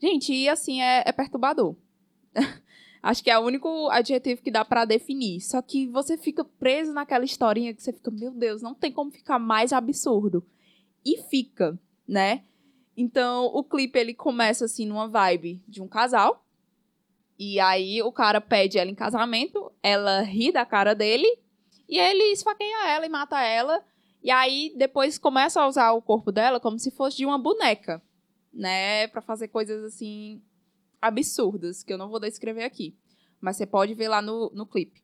Gente, 0.01 0.33
e 0.33 0.49
assim 0.49 0.81
é, 0.81 1.03
é 1.07 1.13
perturbador. 1.13 1.75
Acho 3.03 3.23
que 3.23 3.31
é 3.31 3.39
o 3.39 3.43
único 3.43 3.89
adjetivo 3.91 4.43
que 4.43 4.51
dá 4.51 4.65
para 4.65 4.85
definir. 4.85 5.41
Só 5.41 5.63
que 5.63 5.87
você 5.87 6.17
fica 6.17 6.45
preso 6.45 6.93
naquela 6.93 7.25
historinha 7.25 7.73
que 7.73 7.83
você 7.83 7.93
fica, 7.93 8.11
meu 8.11 8.33
Deus, 8.33 8.63
não 8.63 8.75
tem 8.75 8.91
como 8.91 9.11
ficar 9.11 9.39
mais 9.39 9.73
absurdo. 9.73 10.45
E 11.05 11.23
fica, 11.23 11.79
né? 12.07 12.43
Então, 12.97 13.47
o 13.47 13.63
clipe 13.63 13.99
ele 13.99 14.15
começa 14.15 14.65
assim 14.65 14.87
numa 14.87 15.07
vibe 15.07 15.63
de 15.69 15.81
um 15.81 15.87
casal. 15.87 16.45
E 17.39 17.61
aí 17.61 18.03
o 18.03 18.11
cara 18.11 18.41
pede 18.41 18.79
ela 18.79 18.91
em 18.91 18.95
casamento, 18.95 19.71
ela 19.83 20.23
ri 20.23 20.51
da 20.51 20.65
cara 20.65 20.95
dele 20.95 21.29
e 21.89 21.99
ele 21.99 22.33
esfaqueia 22.33 22.89
ela 22.89 23.05
e 23.05 23.11
mata 23.11 23.41
ela. 23.41 23.85
E 24.23 24.31
aí 24.31 24.73
depois 24.77 25.19
começa 25.19 25.61
a 25.61 25.69
usar 25.69 25.93
o 25.93 26.03
corpo 26.03 26.33
dela 26.33 26.59
como 26.59 26.79
se 26.79 26.91
fosse 26.91 27.19
de 27.19 27.27
uma 27.27 27.39
boneca, 27.39 28.03
né, 28.53 29.07
Pra 29.09 29.21
fazer 29.21 29.49
coisas 29.49 29.85
assim 29.85 30.43
absurdas 31.07 31.83
que 31.83 31.93
eu 31.93 31.99
não 31.99 32.09
vou 32.09 32.21
descrever 32.21 32.65
aqui, 32.65 32.97
mas 33.41 33.57
você 33.57 33.67
pode 33.67 33.95
ver 33.95 34.09
lá 34.09 34.21
no, 34.21 34.51
no 34.55 34.67
clipe. 34.67 35.03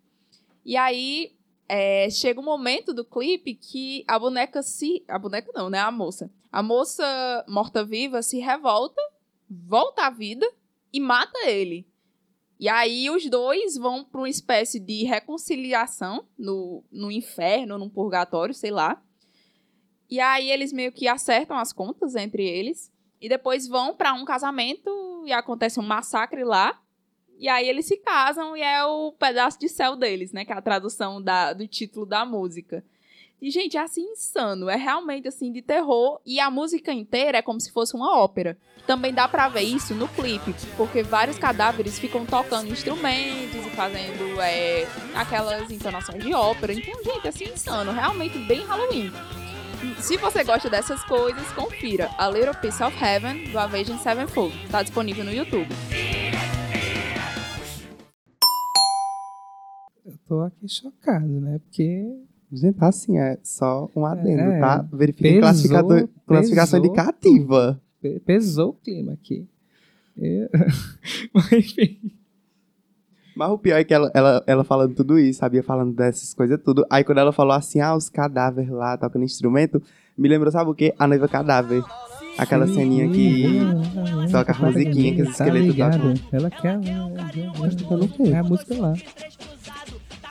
E 0.64 0.76
aí 0.76 1.34
é, 1.68 2.10
chega 2.10 2.38
um 2.38 2.44
momento 2.44 2.92
do 2.92 3.04
clipe 3.04 3.54
que 3.54 4.04
a 4.06 4.18
boneca 4.18 4.62
se. 4.62 5.02
A 5.08 5.18
boneca 5.18 5.50
não, 5.54 5.70
né? 5.70 5.78
A 5.78 5.90
moça. 5.90 6.30
A 6.50 6.62
moça 6.62 7.44
morta-viva 7.48 8.22
se 8.22 8.38
revolta, 8.38 9.00
volta 9.48 10.06
à 10.06 10.10
vida 10.10 10.46
e 10.92 11.00
mata 11.00 11.48
ele. 11.48 11.86
E 12.60 12.68
aí 12.68 13.10
os 13.10 13.28
dois 13.28 13.76
vão 13.76 14.04
para 14.04 14.20
uma 14.20 14.28
espécie 14.28 14.78
de 14.78 15.04
reconciliação 15.04 16.28
no, 16.38 16.84
no 16.92 17.10
inferno, 17.10 17.78
num 17.78 17.88
purgatório, 17.88 18.54
sei 18.54 18.70
lá. 18.70 19.02
E 20.10 20.20
aí 20.20 20.50
eles 20.50 20.72
meio 20.72 20.92
que 20.92 21.08
acertam 21.08 21.56
as 21.56 21.72
contas 21.72 22.14
entre 22.14 22.46
eles. 22.46 22.91
E 23.22 23.28
depois 23.28 23.68
vão 23.68 23.94
para 23.94 24.12
um 24.14 24.24
casamento 24.24 25.22
e 25.24 25.32
acontece 25.32 25.78
um 25.78 25.84
massacre 25.84 26.42
lá. 26.42 26.76
E 27.38 27.48
aí 27.48 27.68
eles 27.68 27.86
se 27.86 27.96
casam 27.96 28.56
e 28.56 28.60
é 28.60 28.84
o 28.84 29.12
pedaço 29.12 29.60
de 29.60 29.68
céu 29.68 29.94
deles, 29.94 30.32
né? 30.32 30.44
Que 30.44 30.52
é 30.52 30.56
a 30.56 30.60
tradução 30.60 31.22
da, 31.22 31.52
do 31.52 31.66
título 31.68 32.04
da 32.04 32.24
música. 32.24 32.84
E, 33.40 33.48
gente, 33.48 33.76
é 33.76 33.80
assim 33.80 34.02
insano. 34.10 34.68
É 34.68 34.74
realmente 34.74 35.28
assim 35.28 35.52
de 35.52 35.62
terror. 35.62 36.20
E 36.26 36.40
a 36.40 36.50
música 36.50 36.92
inteira 36.92 37.38
é 37.38 37.42
como 37.42 37.60
se 37.60 37.72
fosse 37.72 37.94
uma 37.94 38.16
ópera. 38.18 38.58
Também 38.88 39.14
dá 39.14 39.28
pra 39.28 39.48
ver 39.48 39.62
isso 39.62 39.94
no 39.94 40.08
clipe, 40.08 40.52
porque 40.76 41.04
vários 41.04 41.38
cadáveres 41.38 42.00
ficam 42.00 42.26
tocando 42.26 42.72
instrumentos 42.72 43.54
e 43.66 43.70
fazendo 43.70 44.40
é, 44.40 44.84
aquelas 45.14 45.70
entonações 45.70 46.24
de 46.24 46.34
ópera. 46.34 46.72
Então, 46.72 47.02
gente, 47.04 47.26
é 47.26 47.28
assim 47.28 47.44
insano. 47.44 47.92
Realmente 47.92 48.36
bem 48.38 48.64
Halloween. 48.64 49.12
Se 50.00 50.16
você 50.16 50.44
gosta 50.44 50.70
dessas 50.70 51.02
coisas, 51.04 51.44
confira 51.52 52.08
A 52.18 52.28
Little 52.30 52.54
Piece 52.54 52.82
of 52.82 52.96
Heaven, 53.02 53.50
do 53.50 53.58
Avenged 53.58 53.98
Sevenfold. 54.00 54.54
Está 54.64 54.82
disponível 54.82 55.24
no 55.24 55.32
YouTube. 55.32 55.68
Eu 60.04 60.14
tô 60.26 60.40
aqui 60.42 60.68
chocado, 60.68 61.26
né? 61.40 61.58
Porque 61.64 62.16
Gente, 62.52 62.76
tá 62.76 62.88
assim, 62.88 63.18
é 63.18 63.38
só 63.42 63.88
um 63.96 64.04
adendo, 64.04 64.52
É, 64.52 64.60
tá? 64.60 64.86
Verifiquem 64.92 65.40
pesou, 65.40 66.08
classificação 66.26 66.80
pesou. 66.80 66.94
indicativa. 66.94 67.80
pe- 68.00 68.20
pesou 68.20 68.70
o 68.70 68.74
clima 68.74 69.12
aqui. 69.14 69.46
Eu- 70.16 70.48
Mas, 71.32 71.52
enfim. 71.52 72.12
Mas 73.34 73.50
o 73.50 73.58
pior 73.58 73.78
é 73.78 73.84
que 73.84 73.94
ela, 73.94 74.10
ela, 74.14 74.42
ela 74.46 74.64
falando 74.64 74.94
tudo 74.94 75.18
isso, 75.18 75.40
sabia? 75.40 75.62
Falando 75.62 75.94
dessas 75.94 76.34
coisas 76.34 76.60
tudo. 76.62 76.84
Aí 76.90 77.02
quando 77.02 77.18
ela 77.18 77.32
falou 77.32 77.54
assim, 77.54 77.80
ah, 77.80 77.94
os 77.94 78.08
cadáveres 78.08 78.70
lá 78.70 78.96
tocando 78.96 79.24
instrumento, 79.24 79.82
me 80.16 80.28
lembrou, 80.28 80.52
sabe 80.52 80.70
o 80.70 80.74
quê? 80.74 80.94
A 80.98 81.06
noiva 81.06 81.28
cadáver. 81.28 81.82
Aquela 82.38 82.66
ceninha 82.66 83.08
que 83.10 83.60
toca 84.30 84.52
a 84.52 84.58
musiquinha 84.66 85.14
que 85.14 85.22
os 85.22 85.36
Tá 85.36 85.44
esqueletos 85.46 85.68
ligado? 85.68 85.98
tocam. 85.98 86.14
Ela 86.32 86.50
quer. 86.50 86.78
tocando 87.78 88.04
o 88.04 88.08
quê? 88.08 88.22
É 88.32 88.38
a 88.38 88.42
música 88.42 88.74
lá. 88.80 88.94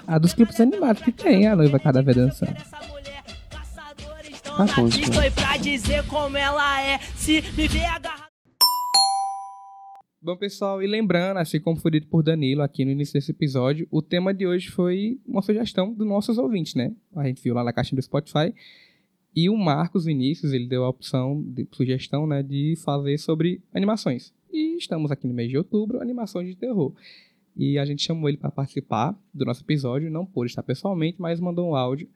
A 0.07 0.17
dos 0.17 0.33
clipes 0.33 0.59
animados 0.59 1.01
que 1.03 1.11
tem 1.11 1.47
a 1.47 1.55
noiva 1.55 1.79
cadáver 1.79 2.15
dançando. 2.15 2.53
Tá 2.53 4.65
bom. 4.75 4.89
Foi 5.13 5.29
pra 5.31 5.57
dizer 5.57 6.03
como 6.07 6.37
ela 6.37 6.81
é. 6.81 6.99
Se 7.15 7.43
me 7.55 7.67
ver 7.67 7.85
agarrado. 7.85 8.30
Bom, 10.23 10.37
pessoal, 10.37 10.83
e 10.83 10.85
lembrando, 10.85 11.37
assim 11.37 11.59
como 11.59 11.79
foi 11.79 11.89
dito 11.89 12.05
por 12.05 12.21
Danilo 12.21 12.61
aqui 12.61 12.85
no 12.85 12.91
início 12.91 13.15
desse 13.15 13.31
episódio, 13.31 13.87
o 13.89 14.03
tema 14.03 14.31
de 14.31 14.45
hoje 14.45 14.69
foi 14.69 15.19
uma 15.25 15.41
sugestão 15.41 15.91
dos 15.91 16.05
nossos 16.05 16.37
ouvintes, 16.37 16.75
né? 16.75 16.95
A 17.15 17.25
gente 17.25 17.41
viu 17.41 17.55
lá 17.55 17.63
na 17.63 17.73
caixinha 17.73 17.99
do 17.99 18.03
Spotify. 18.03 18.53
E 19.35 19.49
o 19.49 19.57
Marcos 19.57 20.05
Vinícius, 20.05 20.53
ele 20.53 20.67
deu 20.67 20.85
a 20.85 20.89
opção, 20.89 21.41
de 21.41 21.67
sugestão, 21.71 22.27
né, 22.27 22.43
de 22.43 22.75
fazer 22.85 23.17
sobre 23.17 23.63
animações. 23.73 24.31
E 24.53 24.77
estamos 24.77 25.09
aqui 25.09 25.25
no 25.25 25.33
mês 25.33 25.49
de 25.49 25.57
outubro, 25.57 25.99
animações 25.99 26.47
de 26.47 26.55
terror. 26.55 26.93
E 27.57 27.79
a 27.79 27.85
gente 27.85 28.03
chamou 28.03 28.29
ele 28.29 28.37
para 28.37 28.51
participar 28.51 29.19
do 29.33 29.43
nosso 29.43 29.63
episódio, 29.63 30.11
não 30.11 30.23
pôde 30.23 30.51
estar 30.51 30.61
pessoalmente, 30.61 31.19
mas 31.19 31.39
mandou 31.39 31.67
um 31.67 31.75
áudio. 31.75 32.07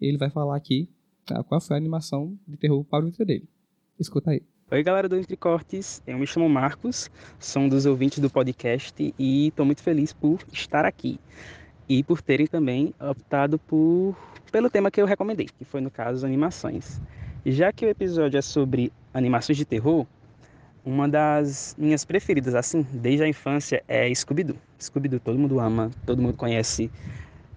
Ele 0.00 0.16
vai 0.16 0.30
falar 0.30 0.54
aqui 0.54 0.88
tá, 1.26 1.42
qual 1.42 1.60
foi 1.60 1.74
a 1.74 1.78
animação 1.78 2.38
de 2.46 2.56
terror 2.56 2.84
favorita 2.84 3.24
dele. 3.24 3.48
Escuta 3.98 4.30
aí. 4.30 4.42
Oi, 4.72 4.84
galera 4.84 5.08
do 5.08 5.16
Entre 5.16 5.36
Cortes. 5.36 6.00
Eu 6.06 6.16
me 6.16 6.24
chamo 6.24 6.48
Marcos, 6.48 7.10
sou 7.40 7.62
um 7.62 7.68
dos 7.68 7.86
ouvintes 7.86 8.20
do 8.20 8.30
podcast 8.30 9.12
e 9.18 9.48
estou 9.48 9.66
muito 9.66 9.82
feliz 9.82 10.12
por 10.12 10.38
estar 10.52 10.84
aqui. 10.84 11.18
E 11.88 12.04
por 12.04 12.22
terem 12.22 12.46
também 12.46 12.94
optado 13.00 13.58
por 13.58 14.14
pelo 14.52 14.70
tema 14.70 14.88
que 14.88 15.02
eu 15.02 15.06
recomendei, 15.06 15.48
que 15.58 15.64
foi, 15.64 15.80
no 15.80 15.90
caso, 15.90 16.24
animações. 16.24 17.00
Já 17.44 17.72
que 17.72 17.84
o 17.84 17.88
episódio 17.88 18.38
é 18.38 18.42
sobre 18.42 18.92
animações 19.12 19.58
de 19.58 19.64
terror, 19.64 20.06
uma 20.84 21.08
das 21.08 21.74
minhas 21.76 22.04
preferidas, 22.04 22.54
assim, 22.54 22.86
desde 22.92 23.24
a 23.24 23.28
infância, 23.28 23.82
é 23.88 24.14
Scooby-Doo. 24.14 24.56
Scooby-Doo 24.80 25.18
todo 25.18 25.36
mundo 25.36 25.58
ama, 25.58 25.90
todo 26.06 26.22
mundo 26.22 26.36
conhece. 26.36 26.88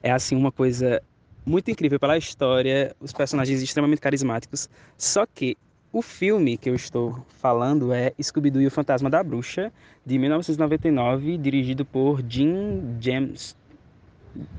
É, 0.01 0.11
assim, 0.11 0.35
uma 0.35 0.51
coisa 0.51 0.99
muito 1.45 1.69
incrível 1.69 1.99
pela 1.99 2.17
história, 2.17 2.95
os 2.99 3.13
personagens 3.13 3.61
extremamente 3.61 4.01
carismáticos. 4.01 4.67
Só 4.97 5.27
que 5.27 5.55
o 5.93 6.01
filme 6.01 6.57
que 6.57 6.67
eu 6.67 6.73
estou 6.73 7.23
falando 7.39 7.93
é 7.93 8.13
Scooby-Doo 8.19 8.63
e 8.63 8.67
o 8.67 8.71
Fantasma 8.71 9.11
da 9.11 9.23
Bruxa, 9.23 9.71
de 10.03 10.17
1999, 10.17 11.37
dirigido 11.37 11.85
por 11.85 12.19
Jim 12.27 12.97
James 12.99 13.55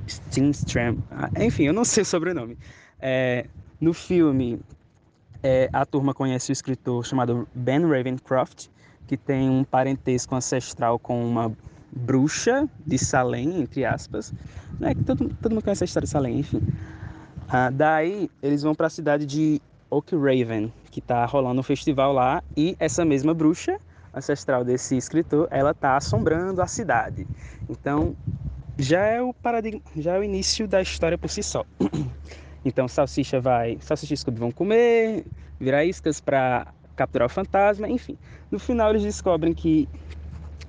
Steenstram. 0.09 0.97
Ah, 1.11 1.29
enfim, 1.41 1.65
eu 1.65 1.73
não 1.73 1.85
sei 1.85 2.03
o 2.03 2.07
sobrenome. 2.07 2.57
É, 3.01 3.47
no 3.81 3.93
filme, 3.93 4.61
é, 5.43 5.69
a 5.73 5.85
turma 5.85 6.15
conhece 6.15 6.53
o 6.53 6.55
escritor 6.55 7.05
chamado 7.05 7.49
Ben 7.53 7.85
Ravencroft, 7.85 8.69
que 9.09 9.17
tem 9.17 9.51
um 9.51 9.65
parentesco 9.65 10.37
ancestral 10.37 11.01
com 11.01 11.27
uma 11.27 11.53
bruxa 11.91 12.69
de 12.87 12.97
Salem, 12.97 13.61
entre 13.61 13.85
aspas. 13.85 14.33
Né? 14.79 14.95
Todo, 15.05 15.29
todo 15.43 15.53
mundo 15.53 15.65
conhece 15.65 15.83
a 15.83 15.87
história 15.87 16.07
de 16.07 16.13
Salem, 16.13 16.39
enfim. 16.39 16.63
Ah, 17.49 17.71
daí, 17.71 18.31
eles 18.41 18.63
vão 18.63 18.73
para 18.73 18.87
a 18.87 18.91
cidade 18.91 19.27
de 19.27 19.61
Oak 19.91 20.15
Raven, 20.17 20.73
que 20.95 21.01
está 21.01 21.27
rolando 21.27 21.59
um 21.59 21.65
festival 21.65 22.13
lá, 22.13 22.41
e 22.57 22.77
essa 22.79 23.05
mesma 23.05 23.35
bruxa 23.35 23.77
ancestral 24.15 24.63
desse 24.63 24.97
escritor, 24.97 25.49
ela 25.51 25.73
está 25.73 25.97
assombrando 25.97 26.63
a 26.63 26.69
cidade. 26.69 27.27
Então, 27.69 28.15
já 28.79 29.01
é 29.01 29.21
o 29.21 29.35
paradigma, 29.35 29.81
já 29.97 30.15
é 30.15 30.19
o 30.21 30.23
início 30.23 30.69
da 30.69 30.81
história 30.81 31.19
por 31.19 31.29
si 31.29 31.43
só. 31.43 31.65
Então, 32.67 32.89
Salsicha 32.89 33.43
vai, 33.43 33.77
Salsicha 33.79 34.15
e 34.15 34.17
Scooby 34.17 34.39
vão 34.39 34.51
comer, 34.51 35.27
virar 35.61 35.85
iscas 35.85 36.19
para 36.19 36.67
capturar 36.97 37.27
o 37.27 37.29
fantasma, 37.29 37.87
enfim. 37.87 38.17
No 38.51 38.59
final 38.59 38.89
eles 38.89 39.03
descobrem 39.03 39.53
que 39.53 39.87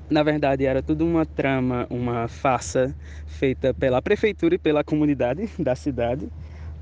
na 0.10 0.22
verdade 0.22 0.65
era 0.65 0.84
tudo 0.84 1.05
uma 1.05 1.25
trama, 1.25 1.88
uma 1.89 2.27
farsa 2.27 2.94
feita 3.25 3.74
pela 3.74 4.01
prefeitura 4.01 4.55
e 4.55 4.58
pela 4.58 4.84
comunidade 4.84 5.50
da 5.58 5.74
cidade 5.74 6.29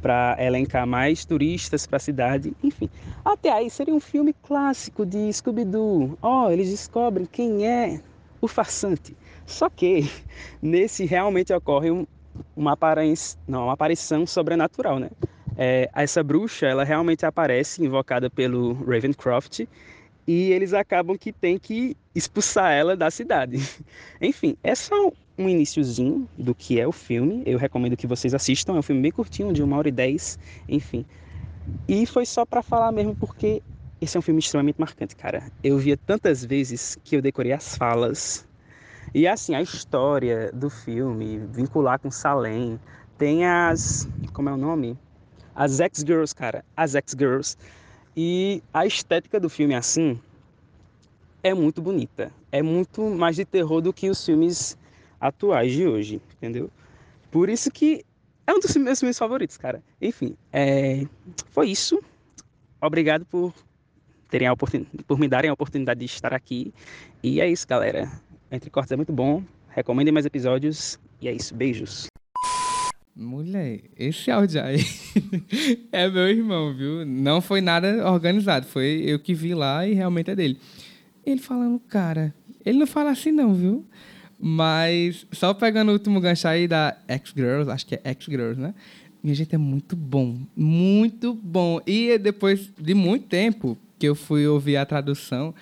para 0.03 0.36
elencar 0.38 0.86
mais 0.86 1.24
turistas 1.24 1.88
para 1.88 1.95
a 1.95 2.00
cidade, 2.00 2.53
enfim. 2.62 2.89
Até 3.24 3.50
aí 3.50 3.69
seria 3.69 3.93
um 3.93 4.01
filme 4.01 4.33
clássico 4.33 5.05
de 5.05 5.31
Scooby-Doo. 5.31 6.17
Oh, 6.22 6.50
eles 6.51 6.69
descobrem 6.69 7.25
quem 7.25 7.65
é 7.65 8.01
o 8.41 8.48
farsante. 8.48 9.15
Só 9.45 9.69
que 9.69 10.01
nesse 10.62 11.05
realmente 11.05 11.53
ocorre 11.53 11.89
um, 11.89 12.05
uma, 12.53 12.77
não, 13.48 13.63
uma 13.63 13.74
aparição 13.74 14.27
sobrenatural, 14.27 15.00
né? 15.00 15.10
É, 15.57 15.89
essa 15.95 16.22
bruxa, 16.22 16.65
ela 16.65 16.83
realmente 16.83 17.25
aparece 17.25 17.86
invocada 17.86 18.29
pelo 18.29 18.74
Ravencroft 18.83 19.62
e 20.27 20.51
eles 20.51 20.74
acabam 20.74 21.17
que 21.17 21.31
tem 21.31 21.57
que 21.57 21.95
expulsar 22.13 22.74
ela 22.74 22.98
da 22.98 23.10
cidade. 23.10 23.57
Enfim, 24.19 24.57
é 24.62 24.75
só 24.75 25.12
um 25.37 25.49
iníciozinho 25.49 26.27
do 26.37 26.53
que 26.53 26.79
é 26.79 26.87
o 26.87 26.91
filme. 26.91 27.43
Eu 27.45 27.57
recomendo 27.57 27.97
que 27.97 28.07
vocês 28.07 28.33
assistam. 28.33 28.75
É 28.75 28.79
um 28.79 28.83
filme 28.83 29.01
bem 29.01 29.11
curtinho, 29.11 29.53
de 29.53 29.63
uma 29.63 29.77
hora 29.77 29.89
e 29.89 29.91
dez, 29.91 30.37
enfim. 30.67 31.05
E 31.87 32.05
foi 32.05 32.25
só 32.25 32.45
para 32.45 32.61
falar 32.61 32.91
mesmo 32.91 33.15
porque 33.15 33.61
esse 34.01 34.17
é 34.17 34.19
um 34.19 34.21
filme 34.21 34.39
extremamente 34.39 34.79
marcante, 34.79 35.15
cara. 35.15 35.51
Eu 35.63 35.77
via 35.77 35.97
tantas 35.97 36.43
vezes 36.43 36.97
que 37.03 37.15
eu 37.15 37.21
decorei 37.21 37.53
as 37.53 37.75
falas 37.77 38.45
e 39.15 39.27
assim, 39.27 39.53
a 39.53 39.61
história 39.61 40.51
do 40.51 40.71
filme, 40.71 41.37
vincular 41.51 41.99
com 41.99 42.09
Salem, 42.09 42.79
tem 43.15 43.45
as. 43.45 44.07
Como 44.33 44.49
é 44.49 44.53
o 44.53 44.57
nome? 44.57 44.97
As 45.53 45.79
X-Girls, 45.79 46.33
cara. 46.33 46.65
As 46.75 46.96
X-Girls. 46.96 47.55
E 48.17 48.63
a 48.74 48.87
estética 48.87 49.39
do 49.39 49.50
filme, 49.50 49.75
assim, 49.75 50.19
é 51.43 51.53
muito 51.53 51.79
bonita. 51.79 52.31
É 52.51 52.63
muito 52.63 53.03
mais 53.03 53.35
de 53.35 53.46
terror 53.46 53.81
do 53.81 53.93
que 53.93 54.09
os 54.09 54.25
filmes 54.25 54.75
atuais 55.27 55.72
de 55.72 55.88
hoje, 55.88 56.22
entendeu? 56.38 56.70
Por 57.31 57.50
isso 57.50 57.72
que 57.72 58.03
é 58.46 58.53
um 58.53 58.59
dos 58.59 58.75
meus 58.77 59.00
filmes 59.00 59.18
favoritos, 59.18 59.57
cara. 59.57 59.81
Enfim, 60.01 60.36
é... 60.51 61.05
foi 61.51 61.70
isso. 61.70 62.01
Obrigado 62.81 63.25
por 63.25 63.53
terem 64.29 64.48
a 64.48 64.53
oportunidade, 64.53 65.03
por 65.07 65.18
me 65.18 65.27
darem 65.27 65.50
a 65.50 65.53
oportunidade 65.53 66.00
de 66.01 66.05
estar 66.05 66.33
aqui. 66.33 66.74
E 67.24 67.40
é 67.40 67.50
isso, 67.50 67.66
galera. 67.68 68.12
Entre 68.51 68.70
Cortes 68.70 68.92
é 68.92 68.98
muito 68.98 69.14
bom. 69.14 69.42
Recomendem 69.70 70.14
mais 70.14 70.25
episódios. 70.25 71.00
E 71.22 71.27
é 71.29 71.31
isso. 71.31 71.55
Beijos. 71.55 72.07
Mulher, 73.16 73.81
esse 73.98 74.31
áudio 74.31 74.62
aí 74.62 74.79
é 75.92 76.09
meu 76.09 76.27
irmão, 76.27 76.74
viu? 76.75 77.05
Não 77.05 77.42
foi 77.42 77.62
nada 77.62 78.12
organizado. 78.12 78.66
Foi 78.66 79.03
eu 79.05 79.20
que 79.20 79.33
vi 79.33 79.53
lá 79.53 79.88
e 79.88 79.94
realmente 79.94 80.31
é 80.31 80.36
dele. 80.36 80.59
Ele 81.25 81.40
falando, 81.40 81.79
cara, 81.79 82.33
ele 82.66 82.79
não 82.79 82.88
fala 82.88 83.12
assim 83.12 83.31
não, 83.31 83.53
viu? 83.53 83.86
Mas 84.39 85.25
só 85.31 85.53
pegando 85.53 85.89
o 85.89 85.93
último 85.93 86.19
gancho 86.19 86.48
aí 86.48 86.67
da 86.67 86.98
X-Girls, 87.07 87.69
acho 87.69 87.85
que 87.85 87.96
é 87.96 88.01
X-Girls, 88.11 88.59
né? 88.59 88.74
Minha 89.24 89.35
gente, 89.35 89.55
é 89.55 89.57
muito 89.57 89.96
bom. 89.96 90.37
Muito 90.55 91.33
bom. 91.33 91.79
E 91.87 92.17
depois 92.17 92.72
de 92.77 92.93
muito 92.93 93.27
tempo 93.27 93.77
que 93.98 94.07
eu 94.07 94.15
fui 94.15 94.46
ouvir 94.46 94.75
a 94.75 94.85
tradução, 94.85 95.53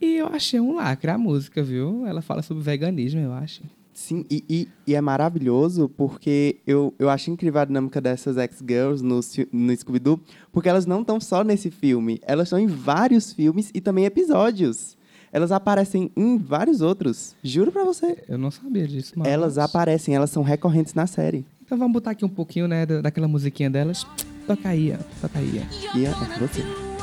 e 0.00 0.16
eu 0.16 0.26
achei 0.26 0.60
um 0.60 0.74
lacre 0.74 1.10
a 1.10 1.18
música, 1.18 1.62
viu? 1.62 2.06
Ela 2.06 2.22
fala 2.22 2.42
sobre 2.42 2.62
veganismo, 2.62 3.20
eu 3.20 3.32
acho. 3.32 3.62
Sim, 3.94 4.26
e, 4.28 4.44
e, 4.50 4.68
e 4.88 4.94
é 4.94 5.00
maravilhoso 5.00 5.88
porque 5.88 6.56
eu, 6.66 6.92
eu 6.98 7.08
acho 7.08 7.30
incrível 7.30 7.60
a 7.60 7.64
dinâmica 7.64 8.00
dessas 8.00 8.36
ex-girls 8.36 9.04
no, 9.04 9.20
no 9.52 9.76
Scooby-Doo, 9.76 10.20
porque 10.50 10.68
elas 10.68 10.84
não 10.84 11.02
estão 11.02 11.20
só 11.20 11.44
nesse 11.44 11.70
filme, 11.70 12.20
elas 12.22 12.48
estão 12.48 12.58
em 12.58 12.66
vários 12.66 13.32
filmes 13.32 13.70
e 13.72 13.80
também 13.80 14.04
episódios. 14.04 14.93
Elas 15.34 15.50
aparecem 15.50 16.12
em 16.16 16.38
vários 16.38 16.80
outros. 16.80 17.34
Juro 17.42 17.72
pra 17.72 17.82
você. 17.82 18.22
Eu 18.28 18.38
não 18.38 18.52
sabia 18.52 18.86
disso, 18.86 19.14
mas... 19.16 19.26
Elas 19.26 19.58
aparecem, 19.58 20.14
elas 20.14 20.30
são 20.30 20.44
recorrentes 20.44 20.94
na 20.94 21.08
série. 21.08 21.44
Então 21.64 21.76
vamos 21.76 21.92
botar 21.92 22.12
aqui 22.12 22.24
um 22.24 22.28
pouquinho, 22.28 22.68
né, 22.68 22.86
daquela 22.86 23.26
musiquinha 23.26 23.68
delas. 23.68 24.06
Toca 24.46 24.68
aí, 24.68 24.92
ó. 24.92 25.20
Toca 25.20 25.40
aí. 25.40 25.60
ó. 25.60 25.98
E 25.98 26.06
é 26.06 26.10
você. 26.38 26.93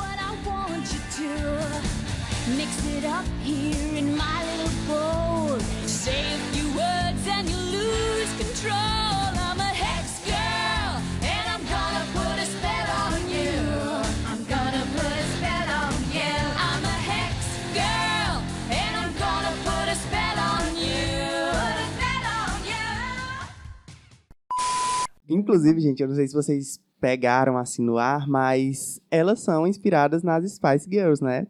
Inclusive, 25.32 25.80
gente, 25.80 26.02
eu 26.02 26.08
não 26.08 26.14
sei 26.14 26.28
se 26.28 26.34
vocês 26.34 26.80
pegaram 27.00 27.56
assim 27.56 27.82
no 27.82 27.98
ar, 27.98 28.28
mas 28.28 29.00
elas 29.10 29.40
são 29.40 29.66
inspiradas 29.66 30.22
nas 30.22 30.44
Spice 30.52 30.88
Girls, 30.88 31.22
né? 31.22 31.46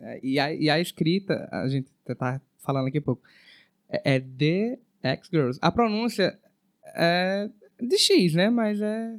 É, 0.00 0.20
e, 0.22 0.38
a, 0.38 0.52
e 0.52 0.68
a 0.68 0.80
escrita, 0.80 1.48
a 1.52 1.68
gente 1.68 1.88
tá 2.04 2.40
falando 2.58 2.88
aqui 2.88 2.98
um 2.98 3.02
pouco, 3.02 3.22
é, 3.88 4.16
é 4.16 4.20
The 4.20 4.78
X-Girls. 5.02 5.58
A 5.62 5.70
pronúncia 5.70 6.38
é 6.94 7.48
de 7.80 7.98
X, 7.98 8.34
né? 8.34 8.50
Mas 8.50 8.80
é 8.80 9.16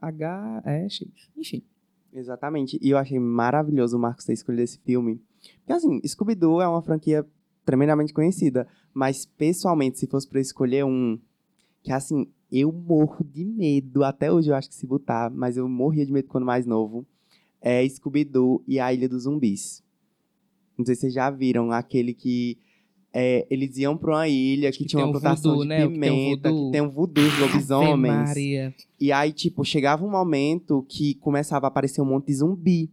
H, 0.00 0.62
é 0.64 0.88
X. 0.88 1.08
Enfim. 1.36 1.62
Exatamente. 2.12 2.78
E 2.82 2.90
eu 2.90 2.98
achei 2.98 3.18
maravilhoso 3.18 3.96
o 3.96 4.00
Marcos 4.00 4.24
ter 4.24 4.32
escolhido 4.32 4.62
esse 4.62 4.78
filme. 4.78 5.20
Porque, 5.58 5.72
assim, 5.72 6.00
Scooby-Doo 6.06 6.60
é 6.60 6.68
uma 6.68 6.82
franquia 6.82 7.24
tremendamente 7.64 8.12
conhecida. 8.12 8.66
Mas, 8.92 9.26
pessoalmente, 9.26 9.98
se 9.98 10.06
fosse 10.06 10.28
pra 10.28 10.40
escolher 10.40 10.84
um... 10.84 11.18
Que, 11.88 11.92
assim, 11.92 12.26
eu 12.52 12.70
morro 12.70 13.24
de 13.24 13.44
medo. 13.44 14.04
Até 14.04 14.30
hoje 14.30 14.50
eu 14.50 14.54
acho 14.54 14.68
que 14.68 14.74
se 14.74 14.86
botar. 14.86 15.30
Mas 15.30 15.56
eu 15.56 15.68
morria 15.68 16.04
de 16.04 16.12
medo 16.12 16.28
quando 16.28 16.44
mais 16.44 16.66
novo. 16.66 17.06
É 17.60 17.88
Scooby-Doo 17.88 18.62
e 18.68 18.78
a 18.78 18.92
Ilha 18.92 19.08
dos 19.08 19.22
Zumbis. 19.22 19.82
Não 20.76 20.84
sei 20.84 20.94
se 20.94 21.00
vocês 21.02 21.14
já 21.14 21.30
viram 21.30 21.72
aquele 21.72 22.14
que 22.14 22.58
é, 23.12 23.46
eles 23.50 23.76
iam 23.78 23.96
para 23.96 24.10
uma 24.12 24.28
ilha 24.28 24.70
que, 24.70 24.78
Que 24.78 24.84
tinha 24.84 25.02
uma 25.02 25.08
um 25.08 25.12
plantação 25.12 25.56
voodoo, 25.56 25.62
de 25.62 25.68
né? 25.68 25.86
O 25.86 25.90
que 25.90 25.98
tem 25.98 26.10
um 26.10 26.14
pimenta, 26.14 26.50
voodoo. 26.50 26.66
que 26.66 26.72
tem 26.72 26.80
um 26.82 26.90
voodoo 26.90 27.30
de 27.30 27.40
lobisomens. 27.40 28.30
E 29.00 29.10
aí, 29.10 29.32
tipo, 29.32 29.64
chegava 29.64 30.04
um 30.04 30.10
momento 30.10 30.84
que 30.88 31.14
começava 31.14 31.66
a 31.66 31.68
aparecer 31.68 32.00
um 32.00 32.04
monte 32.04 32.26
de 32.26 32.34
zumbi. 32.34 32.92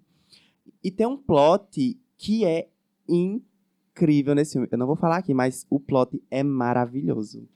E 0.83 0.89
tem 0.89 1.05
um 1.05 1.17
plot 1.17 1.99
que 2.17 2.45
é 2.45 2.69
incrível 3.07 4.33
nesse 4.33 4.53
filme. 4.53 4.67
Eu 4.71 4.77
não 4.77 4.87
vou 4.87 4.95
falar 4.95 5.17
aqui, 5.17 5.33
mas 5.33 5.67
o 5.69 5.79
plot 5.79 6.21
é 6.31 6.41
maravilhoso. 6.43 7.47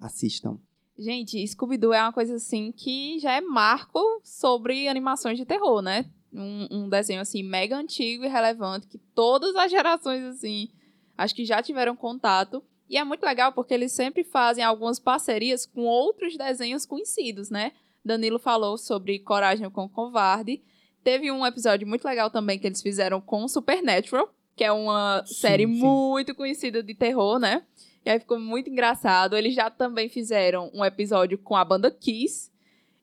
Assistam. 0.00 0.58
Gente, 0.98 1.46
Scooby-Doo 1.46 1.92
é 1.92 2.00
uma 2.02 2.12
coisa 2.12 2.36
assim 2.36 2.72
que 2.72 3.18
já 3.18 3.32
é 3.32 3.40
marco 3.40 4.00
sobre 4.24 4.88
animações 4.88 5.36
de 5.36 5.44
terror, 5.44 5.82
né? 5.82 6.06
Um, 6.32 6.68
um 6.70 6.88
desenho, 6.88 7.20
assim, 7.20 7.42
mega 7.42 7.76
antigo 7.76 8.24
e 8.24 8.28
relevante, 8.28 8.86
que 8.86 8.98
todas 9.14 9.54
as 9.56 9.70
gerações, 9.70 10.24
assim, 10.24 10.68
acho 11.16 11.34
que 11.34 11.44
já 11.44 11.62
tiveram 11.62 11.94
contato. 11.94 12.62
E 12.88 12.96
é 12.96 13.04
muito 13.04 13.24
legal 13.24 13.52
porque 13.52 13.74
eles 13.74 13.92
sempre 13.92 14.24
fazem 14.24 14.64
algumas 14.64 14.98
parcerias 14.98 15.66
com 15.66 15.82
outros 15.82 16.36
desenhos 16.36 16.86
conhecidos, 16.86 17.50
né? 17.50 17.72
Danilo 18.04 18.38
falou 18.38 18.78
sobre 18.78 19.18
Coragem 19.18 19.68
com 19.68 19.84
o 19.84 19.88
Covarde. 19.88 20.62
Teve 21.02 21.30
um 21.30 21.44
episódio 21.44 21.86
muito 21.86 22.04
legal 22.04 22.30
também 22.30 22.58
que 22.58 22.66
eles 22.66 22.80
fizeram 22.80 23.20
com 23.20 23.46
Supernatural, 23.48 24.32
que 24.54 24.64
é 24.64 24.72
uma 24.72 25.22
Sim, 25.26 25.34
série 25.34 25.66
sim. 25.66 25.72
muito 25.72 26.34
conhecida 26.34 26.82
de 26.82 26.94
terror, 26.94 27.38
né? 27.38 27.62
E 28.06 28.10
aí 28.10 28.20
ficou 28.20 28.38
muito 28.38 28.70
engraçado. 28.70 29.36
Eles 29.36 29.52
já 29.52 29.68
também 29.68 30.08
fizeram 30.08 30.70
um 30.72 30.84
episódio 30.84 31.36
com 31.36 31.56
a 31.56 31.64
banda 31.64 31.90
Kiss. 31.90 32.52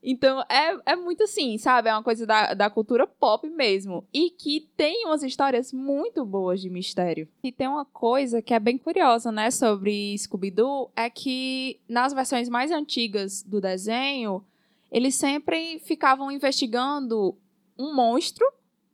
Então 0.02 0.42
é, 0.50 0.94
é 0.94 0.96
muito 0.96 1.24
assim, 1.24 1.58
sabe? 1.58 1.90
É 1.90 1.94
uma 1.94 2.02
coisa 2.02 2.26
da, 2.26 2.54
da 2.54 2.70
cultura 2.70 3.06
pop 3.06 3.50
mesmo. 3.50 4.08
E 4.14 4.30
que 4.30 4.70
tem 4.78 5.06
umas 5.06 5.22
histórias 5.22 5.74
muito 5.74 6.26
boas 6.26 6.62
de 6.62 6.70
mistério. 6.70 7.28
E 7.44 7.52
tem 7.52 7.68
uma 7.68 7.84
coisa 7.84 8.42
que 8.42 8.54
é 8.54 8.60
bem 8.62 8.78
curiosa, 8.78 9.30
né, 9.30 9.52
sobre 9.52 10.18
Scooby-Doo: 10.18 10.90
é 10.96 11.10
que 11.10 11.82
nas 11.88 12.14
versões 12.14 12.48
mais 12.48 12.72
antigas 12.72 13.44
do 13.44 13.60
desenho, 13.60 14.42
eles 14.90 15.16
sempre 15.16 15.80
ficavam 15.80 16.32
investigando 16.32 17.38
um 17.78 17.94
monstro 17.94 18.46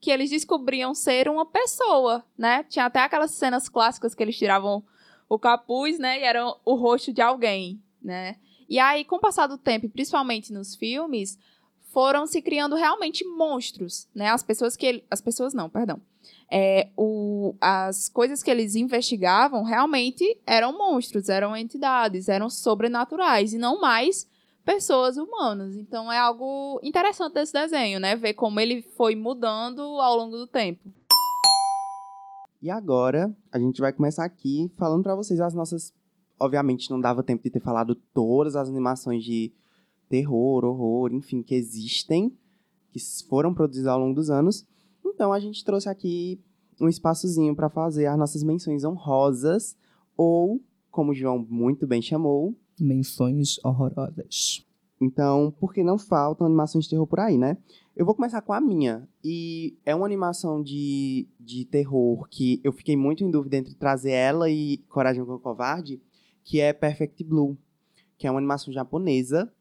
que 0.02 0.10
eles 0.10 0.32
descobriam 0.32 0.95
ser 0.95 1.28
uma 1.28 1.45
pessoa, 1.45 2.24
né? 2.36 2.63
Tinha 2.63 2.86
até 2.86 3.00
aquelas 3.02 3.32
cenas 3.32 3.69
clássicas 3.69 4.15
que 4.15 4.24
eles 4.24 4.38
tiravam 4.38 4.84
o 5.30 5.38
capuz, 5.38 6.00
né? 6.00 6.20
E 6.20 6.24
era 6.24 6.44
o 6.65 6.74
rosto 6.74 7.13
de 7.13 7.22
alguém, 7.22 7.80
né? 8.02 8.36
E 8.68 8.80
aí, 8.80 9.06
com 9.06 9.18
o 9.18 9.20
passar 9.20 9.48
do 9.48 9.58
tempo, 9.58 9.88
principalmente 9.88 10.52
nos 10.52 10.76
filmes, 10.76 11.38
foram 11.92 12.28
se 12.28 12.42
criando 12.42 12.76
realmente 12.76 13.24
monstros, 13.24 14.08
né? 14.13 14.30
As 14.30 14.44
pessoas 14.44 14.76
que 14.76 14.86
ele... 14.86 15.04
as 15.10 15.22
pessoas 15.22 15.54
não, 15.54 15.70
perdão. 15.70 16.02
É, 16.52 16.89
o... 16.98 17.56
as 17.62 18.10
coisas 18.10 18.42
que 18.42 18.50
eles 18.50 18.76
investigavam 18.76 19.63
realmente 19.63 20.39
eram 20.46 20.76
monstros, 20.76 21.30
eram 21.30 21.56
entidades, 21.56 22.28
eram 22.28 22.50
sobrenaturais 22.50 23.54
e 23.54 23.58
não 23.58 23.80
mais 23.80 24.28
pessoas 24.65 25.18
humanas. 25.18 25.76
Então 25.76 26.12
é 26.12 26.18
algo 26.18 26.80
interessante 26.84 27.34
desse 27.34 27.54
desenho, 27.54 28.00
né? 28.00 28.15
Ver 28.15 28.34
como 28.34 28.60
ele 28.60 28.82
foi 28.82 29.15
mudando 29.15 29.82
ao 29.82 30.15
longo 30.15 30.38
do 30.38 30.48
tempo. 30.48 30.92
E 32.62 32.69
agora, 32.69 33.36
a 33.52 33.58
gente 33.60 33.80
vai 33.80 33.93
começar 33.93 34.26
aqui 34.26 34.72
falando 34.78 35.04
pra 35.04 35.15
vocês 35.15 35.39
as 35.39 35.54
nossas. 35.54 35.93
Obviamente, 36.39 36.89
não 36.89 37.00
dava 37.00 37.24
tempo 37.24 37.43
de 37.43 37.50
ter 37.50 37.62
falado 37.62 37.95
todas 38.13 38.56
as 38.56 38.69
animações 38.69 39.24
de 39.24 39.52
terror, 40.10 40.65
horror, 40.65 41.13
enfim, 41.13 41.41
que 41.41 41.56
existem, 41.56 42.36
que 42.91 43.00
foram 43.28 43.54
produzidas 43.54 43.88
ao 43.88 44.00
longo 44.00 44.15
dos 44.15 44.30
anos. 44.30 44.65
Então, 45.06 45.32
a 45.32 45.39
gente 45.39 45.63
trouxe 45.63 45.88
aqui 45.88 46.39
um 46.80 46.88
espaçozinho 46.88 47.56
pra 47.56 47.69
fazer 47.69 48.06
as 48.08 48.17
nossas 48.17 48.43
menções 48.43 48.84
honrosas, 48.84 49.78
ou, 50.15 50.62
como 50.89 51.12
o 51.12 51.15
João 51.15 51.45
muito 51.50 51.86
bem 51.86 52.02
chamou, 52.02 52.56
Menções 52.80 53.60
horrorosas. 53.63 54.65
Então, 55.02 55.54
porque 55.60 55.84
não 55.84 55.98
faltam 55.98 56.46
animações 56.46 56.84
de 56.84 56.90
terror 56.90 57.08
por 57.08 57.20
aí, 57.20 57.38
né? 57.38 57.58
Eu 57.96 58.06
vou 58.06 58.14
começar 58.14 58.42
com 58.42 58.52
a 58.52 58.60
minha. 58.60 59.08
E 59.24 59.78
é 59.86 59.96
uma 59.96 60.06
animação 60.06 60.62
de, 60.62 61.28
de 61.40 61.66
terror 61.66 62.28
que 62.30 62.60
eu 62.64 62.74
fiquei 62.74 62.98
muito 62.98 63.24
em 63.24 63.32
dúvida 63.32 63.58
entre 63.58 63.74
trazer 63.76 64.12
ela 64.12 64.50
e 64.50 64.78
Coragem 64.90 65.24
com 65.24 65.34
o 65.36 65.40
Covarde, 65.40 66.02
que 66.44 66.60
é 66.60 66.74
Perfect 66.74 67.24
Blue, 67.24 67.58
que 68.18 68.28
é 68.28 68.32
uma 68.32 68.40
animação 68.40 68.74
japonesa. 68.74 69.52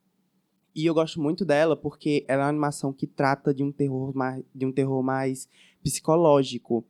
E 0.75 0.87
eu 0.87 0.95
gosto 0.95 1.21
muito 1.21 1.45
dela 1.45 1.77
porque 1.77 2.25
ela 2.29 2.43
é 2.43 2.45
uma 2.45 2.51
animação 2.51 2.93
que 2.93 3.07
trata 3.07 3.55
de 3.55 3.63
um 3.63 3.73
terror 3.73 4.15
mais, 4.17 4.45
de 4.55 4.67
um 4.67 4.73
terror 4.73 5.03
mais 5.03 5.49
psicológico. 5.83 6.85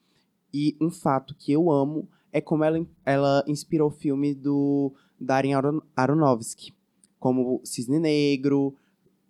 E 0.52 0.76
um 0.80 0.90
fato 0.90 1.34
que 1.34 1.52
eu 1.52 1.70
amo 1.70 2.08
é 2.32 2.40
como 2.40 2.64
ela, 2.64 2.86
ela 3.04 3.44
inspirou 3.46 3.88
o 3.88 3.92
filme 3.94 4.34
do 4.34 4.92
Darren 5.20 5.54
Aron- 5.54 5.82
Aronofsky 5.96 6.72
como 7.18 7.60
Cisne 7.64 7.98
Negro, 7.98 8.74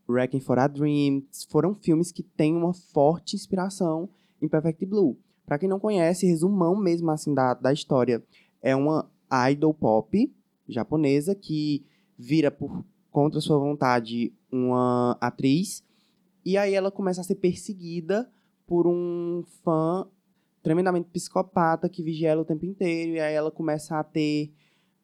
Wrecking 0.09 0.41
for 0.41 0.59
a 0.59 0.67
Dream, 0.67 1.23
foram 1.49 1.75
filmes 1.75 2.11
que 2.11 2.23
têm 2.23 2.57
uma 2.57 2.73
forte 2.73 3.37
inspiração 3.37 4.09
em 4.41 4.49
Perfect 4.49 4.85
Blue. 4.87 5.17
Pra 5.45 5.59
quem 5.59 5.69
não 5.69 5.81
conhece, 5.81 6.27
resumão 6.27 6.77
mesmo 6.77 7.11
assim 7.11 7.35
da, 7.35 7.55
da 7.55 7.73
história, 7.73 8.23
é 8.63 8.75
uma 8.75 9.11
idol 9.51 9.75
pop 9.75 10.33
japonesa 10.69 11.35
que 11.35 11.85
vira 12.19 12.51
por 12.51 12.85
contra 13.11 13.41
sua 13.41 13.59
vontade 13.59 14.33
uma 14.51 15.17
atriz 15.21 15.83
e 16.45 16.57
aí 16.57 16.75
ela 16.75 16.91
começa 16.91 17.21
a 17.21 17.25
ser 17.25 17.37
perseguida 17.37 18.31
por 18.67 18.87
um 18.87 19.43
fã 19.65 20.07
tremendamente 20.63 21.09
psicopata 21.11 21.89
que 21.89 22.03
vigia 22.03 22.31
ela 22.31 22.43
o 22.43 22.45
tempo 22.45 22.67
inteiro 22.67 23.13
e 23.13 23.21
aí 23.21 23.35
ela 23.35 23.51
começa 23.51 23.99
a 23.99 24.05
ter 24.05 24.53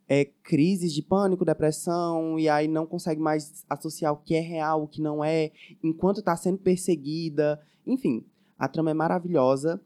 é, 0.08 0.24
crises 0.24 0.92
de 0.92 1.02
pânico, 1.02 1.44
depressão, 1.44 2.38
e 2.38 2.48
aí 2.48 2.68
não 2.68 2.86
consegue 2.86 3.20
mais 3.20 3.64
associar 3.68 4.12
o 4.12 4.16
que 4.18 4.34
é 4.34 4.40
real, 4.40 4.82
o 4.82 4.88
que 4.88 5.00
não 5.00 5.24
é, 5.24 5.50
enquanto 5.82 6.18
está 6.18 6.36
sendo 6.36 6.58
perseguida. 6.58 7.60
Enfim, 7.86 8.24
a 8.58 8.68
trama 8.68 8.90
é 8.90 8.94
maravilhosa. 8.94 9.80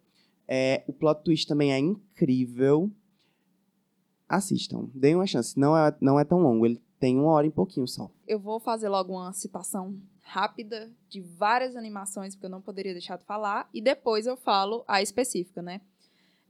É, 0.47 0.83
o 0.87 0.93
plot 0.93 1.23
twist 1.23 1.47
também 1.47 1.73
é 1.73 1.79
incrível. 1.79 2.91
Assistam, 4.29 4.89
deem 4.95 5.15
uma 5.15 5.27
chance. 5.27 5.59
Não 5.59 5.77
é, 5.77 5.97
não 6.01 6.19
é 6.19 6.25
tão 6.25 6.39
longo, 6.39 6.67
ele 6.67 6.83
tem 6.99 7.19
uma 7.19 7.33
hora 7.33 7.47
e 7.47 7.51
pouquinho 7.51 7.87
só. 7.87 8.11
Eu 8.27 8.39
vou 8.39 8.59
fazer 8.59 8.89
logo 8.89 9.13
uma 9.13 9.33
citação 9.33 9.97
rápida 10.21 10.91
de 11.09 11.21
várias 11.21 11.77
animações, 11.77 12.35
porque 12.35 12.47
eu 12.47 12.51
não 12.51 12.61
poderia 12.61 12.93
deixar 12.93 13.17
de 13.17 13.25
falar, 13.25 13.69
e 13.73 13.81
depois 13.81 14.27
eu 14.27 14.37
falo 14.37 14.85
a 14.87 15.01
específica, 15.01 15.63
né? 15.63 15.81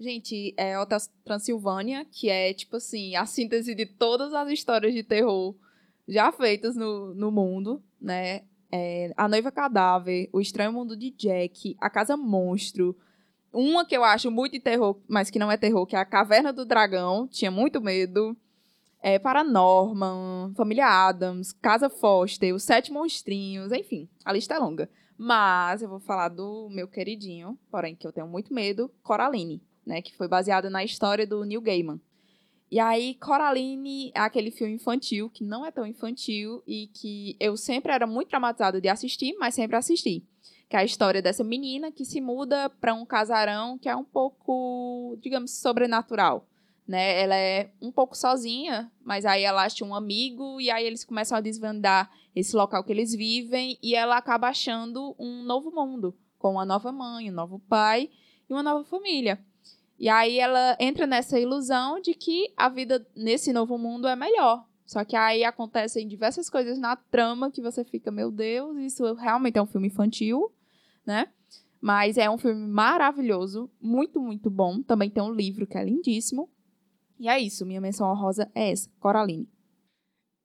Gente, 0.00 0.54
é 0.56 0.78
Hotel 0.78 0.98
Transilvânia, 1.24 2.04
que 2.04 2.30
é, 2.30 2.54
tipo 2.54 2.76
assim, 2.76 3.16
a 3.16 3.26
síntese 3.26 3.74
de 3.74 3.84
todas 3.84 4.32
as 4.32 4.48
histórias 4.50 4.94
de 4.94 5.02
terror 5.02 5.56
já 6.06 6.30
feitas 6.30 6.76
no, 6.76 7.12
no 7.14 7.32
mundo, 7.32 7.82
né? 8.00 8.42
É, 8.70 9.12
a 9.16 9.26
Noiva 9.26 9.50
Cadáver, 9.50 10.28
O 10.32 10.40
Estranho 10.40 10.72
Mundo 10.72 10.96
de 10.96 11.10
Jack, 11.10 11.76
A 11.80 11.90
Casa 11.90 12.16
Monstro. 12.16 12.96
Uma 13.52 13.84
que 13.84 13.96
eu 13.96 14.04
acho 14.04 14.30
muito 14.30 14.52
de 14.52 14.60
terror, 14.60 15.00
mas 15.08 15.30
que 15.30 15.38
não 15.38 15.50
é 15.50 15.56
terror, 15.56 15.86
que 15.86 15.96
é 15.96 15.98
A 15.98 16.04
Caverna 16.04 16.52
do 16.52 16.64
Dragão. 16.64 17.26
Tinha 17.26 17.50
muito 17.50 17.80
medo. 17.80 18.36
É, 19.02 19.18
Paranorman, 19.18 20.52
Família 20.54 20.86
Adams, 20.86 21.52
Casa 21.52 21.88
Foster, 21.88 22.54
Os 22.54 22.62
Sete 22.62 22.92
Monstrinhos, 22.92 23.72
enfim, 23.72 24.08
a 24.24 24.32
lista 24.32 24.54
é 24.54 24.58
longa. 24.58 24.90
Mas 25.16 25.82
eu 25.82 25.88
vou 25.88 26.00
falar 26.00 26.28
do 26.28 26.68
meu 26.70 26.88
queridinho, 26.88 27.58
porém 27.70 27.94
que 27.94 28.06
eu 28.06 28.12
tenho 28.12 28.26
muito 28.26 28.52
medo, 28.52 28.90
Coraline, 29.02 29.62
né? 29.88 30.02
Que 30.02 30.14
foi 30.14 30.28
baseado 30.28 30.68
na 30.70 30.84
história 30.84 31.26
do 31.26 31.44
Neil 31.44 31.62
Gaiman. 31.62 31.98
E 32.70 32.78
aí, 32.78 33.14
Coraline 33.14 34.12
é 34.14 34.20
aquele 34.20 34.50
filme 34.50 34.74
infantil, 34.74 35.30
que 35.30 35.42
não 35.42 35.64
é 35.64 35.70
tão 35.70 35.86
infantil 35.86 36.62
e 36.66 36.88
que 36.88 37.34
eu 37.40 37.56
sempre 37.56 37.90
era 37.90 38.06
muito 38.06 38.28
traumatizada 38.28 38.78
de 38.78 38.88
assistir, 38.88 39.34
mas 39.38 39.54
sempre 39.54 39.74
assisti. 39.74 40.22
Que 40.68 40.76
é 40.76 40.80
a 40.80 40.84
história 40.84 41.22
dessa 41.22 41.42
menina 41.42 41.90
que 41.90 42.04
se 42.04 42.20
muda 42.20 42.68
para 42.68 42.92
um 42.92 43.06
casarão 43.06 43.78
que 43.78 43.88
é 43.88 43.96
um 43.96 44.04
pouco, 44.04 45.16
digamos, 45.22 45.58
sobrenatural. 45.58 46.46
Né? 46.86 47.22
Ela 47.22 47.36
é 47.36 47.70
um 47.80 47.90
pouco 47.90 48.14
sozinha, 48.14 48.92
mas 49.02 49.24
aí 49.24 49.44
ela 49.44 49.64
acha 49.64 49.82
um 49.82 49.94
amigo 49.94 50.60
e 50.60 50.70
aí 50.70 50.86
eles 50.86 51.04
começam 51.04 51.38
a 51.38 51.40
desvendar 51.40 52.10
esse 52.36 52.54
local 52.54 52.84
que 52.84 52.92
eles 52.92 53.14
vivem 53.14 53.78
e 53.82 53.94
ela 53.94 54.18
acaba 54.18 54.48
achando 54.48 55.16
um 55.18 55.42
novo 55.42 55.70
mundo, 55.70 56.14
com 56.38 56.52
uma 56.52 56.66
nova 56.66 56.92
mãe, 56.92 57.30
um 57.30 57.34
novo 57.34 57.58
pai 57.60 58.10
e 58.48 58.52
uma 58.52 58.62
nova 58.62 58.84
família. 58.84 59.38
E 59.98 60.08
aí 60.08 60.38
ela 60.38 60.76
entra 60.78 61.06
nessa 61.06 61.40
ilusão 61.40 62.00
de 62.00 62.14
que 62.14 62.52
a 62.56 62.68
vida 62.68 63.04
nesse 63.16 63.52
novo 63.52 63.76
mundo 63.76 64.06
é 64.06 64.14
melhor. 64.14 64.64
Só 64.86 65.04
que 65.04 65.16
aí 65.16 65.44
acontecem 65.44 66.06
diversas 66.08 66.48
coisas 66.48 66.78
na 66.78 66.96
trama 66.96 67.50
que 67.50 67.60
você 67.60 67.84
fica, 67.84 68.10
meu 68.10 68.30
Deus, 68.30 68.76
isso 68.78 69.12
realmente 69.14 69.58
é 69.58 69.62
um 69.62 69.66
filme 69.66 69.88
infantil, 69.88 70.50
né? 71.04 71.28
Mas 71.80 72.16
é 72.16 72.30
um 72.30 72.38
filme 72.38 72.66
maravilhoso, 72.66 73.70
muito, 73.80 74.20
muito 74.20 74.48
bom. 74.48 74.82
Também 74.82 75.10
tem 75.10 75.22
um 75.22 75.32
livro 75.32 75.66
que 75.66 75.76
é 75.76 75.84
lindíssimo. 75.84 76.48
E 77.18 77.28
é 77.28 77.38
isso, 77.38 77.66
minha 77.66 77.80
menção 77.80 78.08
honrosa 78.10 78.50
é 78.54 78.70
essa, 78.70 78.88
Coraline. 78.98 79.48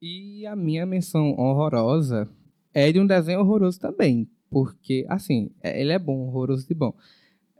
E 0.02 0.44
a 0.46 0.54
minha 0.54 0.84
menção 0.84 1.30
horrorosa 1.38 2.28
é 2.74 2.92
de 2.92 3.00
um 3.00 3.06
desenho 3.06 3.40
horroroso 3.40 3.80
também. 3.80 4.28
Porque, 4.50 5.06
assim, 5.08 5.50
é- 5.62 5.80
ele 5.80 5.92
é 5.92 5.98
bom, 5.98 6.26
horroroso 6.26 6.66
de 6.68 6.74
bom. 6.74 6.94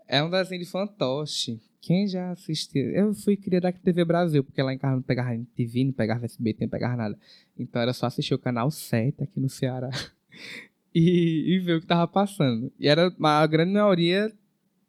É 0.06 0.22
um 0.22 0.28
desenho 0.28 0.62
de 0.62 0.70
fantoche. 0.70 1.60
Quem 1.86 2.08
já 2.08 2.30
assistiu? 2.30 2.88
Eu 2.92 3.12
fui 3.12 3.36
criada 3.36 3.68
aqui 3.68 3.78
TV 3.78 4.06
Brasil, 4.06 4.42
porque 4.42 4.62
lá 4.62 4.72
em 4.72 4.78
casa 4.78 4.96
não 4.96 5.02
pegava 5.02 5.38
TV, 5.54 5.84
não 5.84 5.92
pegava 5.92 6.24
SBT, 6.24 6.64
não 6.64 6.70
pegava 6.70 6.96
nada. 6.96 7.18
Então 7.58 7.82
era 7.82 7.92
só 7.92 8.06
assistir 8.06 8.32
o 8.32 8.38
canal 8.38 8.70
7 8.70 9.22
aqui 9.22 9.38
no 9.38 9.50
Ceará 9.50 9.90
e, 10.94 11.44
e 11.46 11.58
ver 11.58 11.76
o 11.76 11.80
que 11.82 11.86
tava 11.86 12.08
passando. 12.08 12.72
E 12.80 12.88
era 12.88 13.14
a 13.22 13.46
grande 13.46 13.72
maioria 13.72 14.32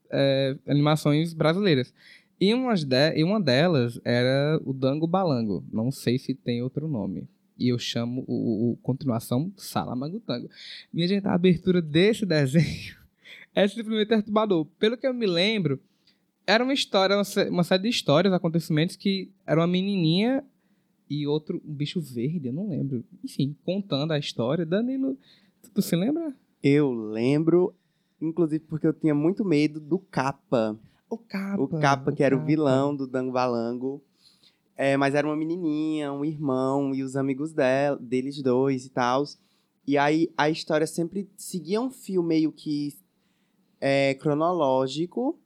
é, 0.09 0.57
animações 0.65 1.33
brasileiras. 1.33 1.93
E, 2.39 2.53
umas 2.53 2.85
de, 2.85 3.13
e 3.17 3.25
uma 3.25 3.41
delas 3.41 3.99
era 4.05 4.57
o 4.63 4.71
Dango 4.71 5.05
Balango. 5.05 5.65
Não 5.73 5.91
sei 5.91 6.17
se 6.17 6.33
tem 6.33 6.63
outro 6.63 6.87
nome. 6.87 7.27
E 7.59 7.67
eu 7.73 7.77
chamo 7.77 8.23
o, 8.25 8.71
o 8.71 8.77
continuação 8.77 9.51
Salamangutango. 9.57 10.49
Minha 10.93 11.09
gente, 11.09 11.27
a 11.27 11.33
abertura 11.33 11.81
desse 11.81 12.23
desenho 12.25 12.95
é 13.53 13.67
simplesmente 13.67 14.07
perturbador. 14.07 14.65
Pelo 14.79 14.95
que 14.95 15.05
eu 15.05 15.13
me 15.13 15.25
lembro, 15.25 15.77
era 16.47 16.63
uma 16.63 16.73
história, 16.73 17.15
uma 17.15 17.23
sé- 17.23 17.49
uma 17.49 17.63
série 17.63 17.83
de 17.83 17.89
histórias, 17.89 18.33
acontecimentos 18.33 18.95
que 18.95 19.31
era 19.45 19.59
uma 19.59 19.67
menininha 19.67 20.43
e 21.09 21.27
outro, 21.27 21.61
um 21.65 21.73
bicho 21.73 21.99
verde, 22.01 22.47
eu 22.47 22.53
não 22.53 22.67
lembro. 22.69 23.03
Enfim, 23.23 23.55
contando 23.63 24.11
a 24.11 24.17
história. 24.19 24.65
Danilo, 24.65 25.17
tu, 25.61 25.69
tu 25.75 25.81
se 25.81 25.95
lembra? 25.95 26.33
Eu 26.63 26.91
lembro, 26.91 27.73
inclusive 28.21 28.63
porque 28.67 28.87
eu 28.87 28.93
tinha 28.93 29.13
muito 29.13 29.45
medo 29.45 29.79
do 29.79 29.99
Capa. 29.99 30.77
O 31.09 31.17
Capa. 31.17 31.61
O 31.61 31.67
Capa, 31.67 32.11
que 32.11 32.23
era 32.23 32.35
o 32.35 32.43
vilão 32.43 32.95
do 32.95 33.05
Dango 33.07 33.31
Balango. 33.31 34.01
É, 34.77 34.97
mas 34.97 35.15
era 35.15 35.25
uma 35.27 35.35
menininha, 35.37 36.11
um 36.11 36.25
irmão 36.25 36.93
e 36.93 37.01
os 37.01 37.15
amigos 37.15 37.53
dela, 37.53 37.97
deles 37.97 38.41
dois 38.41 38.85
e 38.85 38.89
tal. 38.89 39.23
E 39.87 39.97
aí 39.97 40.29
a 40.35 40.49
história 40.49 40.87
sempre 40.87 41.29
seguia 41.37 41.79
um 41.79 41.89
fio 41.91 42.21
meio 42.23 42.51
que 42.51 42.93
é, 43.79 44.15
cronológico 44.15 45.39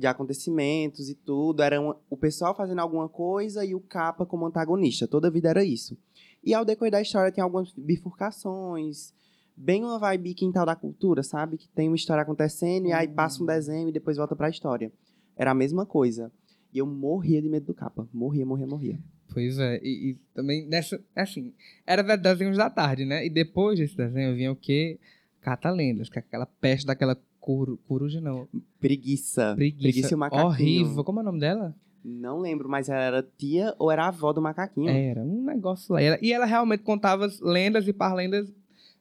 de 0.00 0.06
acontecimentos 0.06 1.08
e 1.08 1.14
tudo. 1.14 1.62
Era 1.62 1.80
um- 1.80 1.94
o 2.08 2.16
pessoal 2.16 2.56
fazendo 2.56 2.80
alguma 2.80 3.08
coisa 3.08 3.64
e 3.64 3.74
o 3.74 3.80
Capa 3.80 4.26
como 4.26 4.46
antagonista. 4.46 5.06
Toda 5.06 5.28
a 5.28 5.30
vida 5.30 5.48
era 5.48 5.62
isso. 5.64 5.96
E 6.42 6.54
ao 6.54 6.64
decorrer 6.64 6.90
da 6.92 7.00
história 7.02 7.30
tem 7.30 7.42
algumas 7.44 7.72
bifurcações. 7.76 9.12
Bem 9.56 9.84
uma 9.84 9.98
vibe 9.98 10.34
quintal 10.34 10.64
da 10.64 10.74
cultura, 10.74 11.22
sabe? 11.22 11.58
Que 11.58 11.68
tem 11.68 11.88
uma 11.88 11.96
história 11.96 12.22
acontecendo 12.22 12.86
e 12.86 12.92
aí 12.92 13.06
passa 13.06 13.42
um 13.42 13.46
desenho 13.46 13.88
e 13.88 13.92
depois 13.92 14.16
volta 14.16 14.34
pra 14.34 14.48
história. 14.48 14.90
Era 15.36 15.50
a 15.50 15.54
mesma 15.54 15.84
coisa. 15.84 16.32
E 16.72 16.78
eu 16.78 16.86
morria 16.86 17.42
de 17.42 17.48
medo 17.48 17.66
do 17.66 17.74
capa. 17.74 18.08
Morria, 18.12 18.46
morria, 18.46 18.66
morria. 18.66 18.98
Pois 19.32 19.58
é, 19.58 19.78
e, 19.82 20.10
e 20.12 20.14
também 20.34 20.66
nessa. 20.66 21.00
Assim, 21.14 21.52
era 21.86 22.02
de- 22.02 22.16
desenhos 22.16 22.56
da 22.56 22.70
tarde, 22.70 23.04
né? 23.04 23.24
E 23.24 23.30
depois 23.30 23.78
desse 23.78 23.96
desenho 23.96 24.34
vinha 24.34 24.50
o 24.50 24.56
quê? 24.56 24.98
Catalendas, 25.40 26.08
que 26.08 26.18
é 26.18 26.20
aquela 26.20 26.46
peste 26.46 26.86
daquela 26.86 27.16
coru, 27.40 27.78
coruja, 27.88 28.20
não. 28.20 28.46
Preguiça. 28.78 29.54
Preguiça. 29.56 29.82
Preguiça 29.82 30.12
e 30.12 30.14
o 30.14 30.18
macaquinho. 30.18 30.46
Horrível. 30.46 31.04
Como 31.04 31.20
é 31.20 31.22
o 31.22 31.26
nome 31.26 31.40
dela? 31.40 31.74
Não 32.04 32.38
lembro, 32.38 32.68
mas 32.68 32.88
ela 32.88 33.00
era 33.00 33.28
tia 33.36 33.74
ou 33.78 33.90
era 33.90 34.06
avó 34.06 34.32
do 34.32 34.40
macaquinho. 34.40 34.88
Era 34.88 35.22
um 35.22 35.44
negócio 35.44 35.94
lá. 35.94 36.02
E 36.02 36.32
ela, 36.32 36.46
realmente 36.46 36.82
contava 36.82 37.26
as 37.26 37.40
lendas 37.40 37.86
e 37.86 37.92
parlendas 37.92 38.50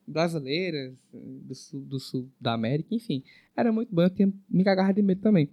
brasileiras, 0.06 0.94
do 1.14 1.56
sul, 1.56 1.82
do 1.82 2.00
sul 2.00 2.30
da 2.40 2.54
América, 2.54 2.94
enfim. 2.94 3.24
Era 3.56 3.72
muito 3.72 3.94
bom, 3.94 4.02
eu 4.02 4.10
tinha 4.10 4.32
me 4.50 4.64
cagava 4.64 4.94
de 4.94 5.02
medo 5.02 5.22
também. 5.22 5.50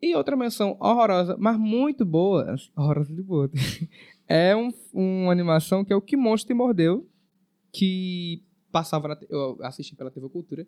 E 0.00 0.14
outra 0.14 0.36
menção 0.36 0.76
horrorosa, 0.80 1.36
mas 1.38 1.56
muito 1.56 2.04
boa, 2.04 2.54
horrorosa 2.76 3.14
de 3.14 3.22
boa, 3.22 3.50
é 4.28 4.54
um, 4.54 4.70
uma 4.92 5.32
animação 5.32 5.84
que 5.84 5.92
é 5.92 5.96
o 5.96 6.02
Que 6.02 6.16
Monstro 6.16 6.48
Te 6.48 6.54
Mordeu, 6.54 7.08
que 7.72 8.42
passava 8.70 9.08
na, 9.08 9.18
eu 9.28 9.58
assisti 9.62 9.94
pela 9.94 10.10
TV 10.10 10.28
Cultura, 10.28 10.66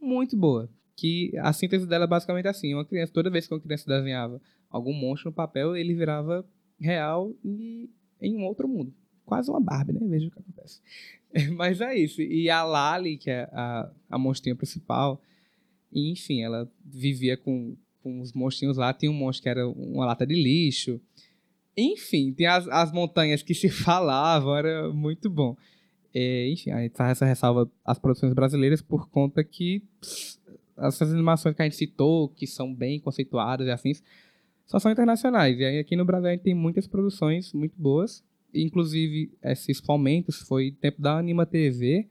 muito 0.00 0.36
boa. 0.36 0.68
Que 0.94 1.32
a 1.38 1.52
síntese 1.52 1.86
dela 1.86 2.04
é 2.04 2.08
basicamente 2.08 2.48
assim, 2.48 2.74
uma 2.74 2.84
criança, 2.84 3.12
toda 3.12 3.30
vez 3.30 3.46
que 3.46 3.54
uma 3.54 3.60
criança 3.60 3.86
desenhava 3.86 4.40
algum 4.70 4.92
monstro 4.92 5.30
no 5.30 5.34
papel, 5.34 5.76
ele 5.76 5.94
virava 5.94 6.44
real 6.80 7.34
e 7.44 7.90
em 8.20 8.36
um 8.36 8.44
outro 8.44 8.68
mundo. 8.68 8.92
Quase 9.24 9.50
uma 9.50 9.60
Barbie, 9.60 9.92
né? 9.92 10.00
Veja 10.04 10.28
o 10.28 10.30
que 10.30 10.38
acontece. 10.38 10.80
Mas 11.54 11.80
é 11.80 11.96
isso. 11.96 12.22
E 12.22 12.48
a 12.48 12.62
Lali, 12.62 13.16
que 13.16 13.30
é 13.30 13.48
a, 13.52 13.90
a 14.10 14.18
monstrinha 14.18 14.54
principal, 14.54 15.20
enfim, 15.92 16.42
ela 16.42 16.70
vivia 16.84 17.36
com, 17.36 17.76
com 18.02 18.20
os 18.20 18.32
monstrinhos 18.32 18.76
lá. 18.76 18.92
Tinha 18.92 19.10
um 19.10 19.14
monstro 19.14 19.42
que 19.42 19.48
era 19.48 19.68
uma 19.68 20.06
lata 20.06 20.26
de 20.26 20.34
lixo. 20.34 21.00
Enfim, 21.76 22.32
tem 22.32 22.46
as, 22.46 22.66
as 22.68 22.92
montanhas 22.92 23.42
que 23.42 23.54
se 23.54 23.68
falavam, 23.70 24.56
era 24.56 24.92
muito 24.92 25.28
bom. 25.28 25.56
É, 26.18 26.48
enfim, 26.48 26.70
a 26.70 26.80
gente 26.80 26.96
faz 26.96 27.10
essa 27.12 27.26
ressalva 27.26 27.70
às 27.84 27.98
produções 27.98 28.32
brasileiras 28.32 28.80
por 28.80 29.06
conta 29.10 29.44
que 29.44 29.82
pss, 30.00 30.38
essas 30.78 31.12
animações 31.12 31.54
que 31.54 31.60
a 31.60 31.64
gente 31.66 31.76
citou, 31.76 32.30
que 32.30 32.46
são 32.46 32.72
bem 32.74 32.98
conceituadas 32.98 33.66
e 33.66 33.70
afins, 33.70 34.02
só 34.66 34.78
são 34.78 34.90
internacionais. 34.90 35.58
E 35.58 35.64
aí 35.64 35.78
aqui 35.78 35.94
no 35.94 36.06
Brasil 36.06 36.28
a 36.28 36.32
gente 36.32 36.40
tem 36.42 36.54
muitas 36.54 36.86
produções 36.86 37.52
muito 37.52 37.74
boas. 37.76 38.24
Inclusive, 38.54 39.30
esses 39.42 39.78
fomentos 39.78 40.38
foi 40.40 40.70
tempo 40.80 41.02
da 41.02 41.18
Anima 41.18 41.44
TV, 41.44 42.08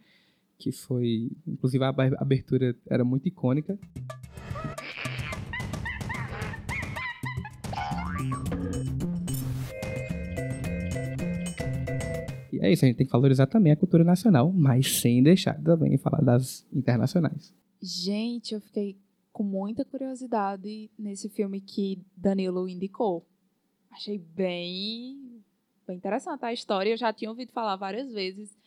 que 0.60 0.72
foi. 0.72 1.32
Inclusive, 1.48 1.84
a 1.84 1.88
ab- 1.90 2.16
abertura 2.20 2.76
era 2.88 3.04
muito 3.04 3.28
icônica. 3.28 3.76
É 12.62 12.72
isso, 12.72 12.86
a 12.86 12.88
gente 12.88 12.98
tem 12.98 13.06
que 13.06 13.12
valorizar 13.12 13.48
também 13.48 13.72
a 13.72 13.76
cultura 13.76 14.04
nacional, 14.04 14.52
mas 14.52 15.00
sem 15.00 15.22
deixar 15.22 15.62
também 15.62 15.98
falar 15.98 16.22
das 16.22 16.66
internacionais. 16.74 17.54
Gente, 17.82 18.54
eu 18.54 18.62
fiquei 18.62 18.98
com 19.32 19.44
muita 19.44 19.84
curiosidade 19.84 20.90
nesse 20.98 21.30
filme 21.30 21.60
que 21.60 22.02
Danilo 22.16 22.70
indicou. 22.70 23.26
Achei 23.92 24.18
bem, 24.18 25.42
bem 25.88 25.98
interessante 25.98 26.44
a 26.46 26.54
história. 26.54 26.92
Eu 26.92 26.98
já 26.98 27.12
tinha 27.12 27.30
ouvido 27.30 27.52
falar 27.52 27.76
várias 27.76 28.12
vezes. 28.12 28.58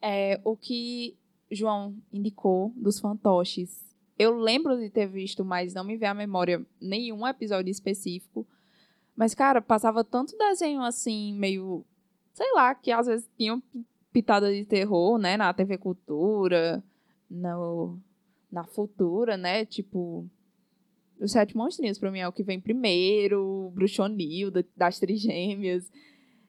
É, 0.00 0.40
o 0.44 0.56
que 0.56 1.16
João 1.50 1.96
indicou 2.12 2.72
dos 2.76 2.98
fantoches. 2.98 3.94
Eu 4.18 4.36
lembro 4.36 4.78
de 4.78 4.90
ter 4.90 5.06
visto, 5.06 5.44
mas 5.44 5.74
não 5.74 5.84
me 5.84 5.96
vê 5.96 6.06
à 6.06 6.14
memória 6.14 6.64
nenhum 6.80 7.26
episódio 7.26 7.70
específico. 7.70 8.46
Mas, 9.16 9.34
cara, 9.34 9.62
passava 9.62 10.04
tanto 10.04 10.36
desenho 10.36 10.82
assim, 10.82 11.32
meio. 11.34 11.84
Sei 12.34 12.52
lá, 12.52 12.74
que 12.74 12.90
às 12.90 13.06
vezes 13.06 13.30
tinham 13.38 13.60
pi- 13.60 13.86
pitada 14.12 14.52
de 14.52 14.64
terror, 14.66 15.16
né? 15.18 15.36
Na 15.36 15.54
TV 15.54 15.78
Cultura, 15.78 16.82
no, 17.30 17.98
na 18.52 18.64
Futura, 18.64 19.36
né? 19.38 19.64
Tipo. 19.64 20.28
Os 21.20 21.30
Sete 21.30 21.56
Monstrinhos, 21.56 21.96
pra 21.96 22.10
mim, 22.10 22.18
é 22.18 22.26
o 22.28 22.32
que 22.32 22.42
vem 22.42 22.60
primeiro. 22.60 23.70
Bruxonil, 23.72 24.50
da- 24.50 24.64
das 24.76 24.98
Trigêmeas. 24.98 25.90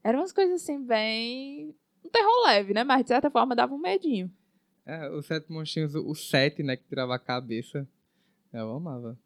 Eram 0.04 0.20
umas 0.20 0.34
coisas 0.34 0.62
assim, 0.62 0.84
bem. 0.84 1.74
Um 2.04 2.10
terror 2.10 2.46
leve, 2.48 2.74
né? 2.74 2.84
Mas 2.84 3.04
de 3.04 3.10
certa 3.10 3.30
forma 3.30 3.56
dava 3.56 3.74
um 3.74 3.80
medinho. 3.80 4.30
É, 4.86 5.10
os 5.12 5.26
sete 5.28 5.52
monstrinhos, 5.52 5.96
o 5.96 6.14
sete, 6.16 6.62
né, 6.64 6.76
que 6.76 6.84
tirava 6.88 7.16
a 7.16 7.20
cabeça. 7.20 7.88
Eu 8.52 8.72
amava. 8.72 9.18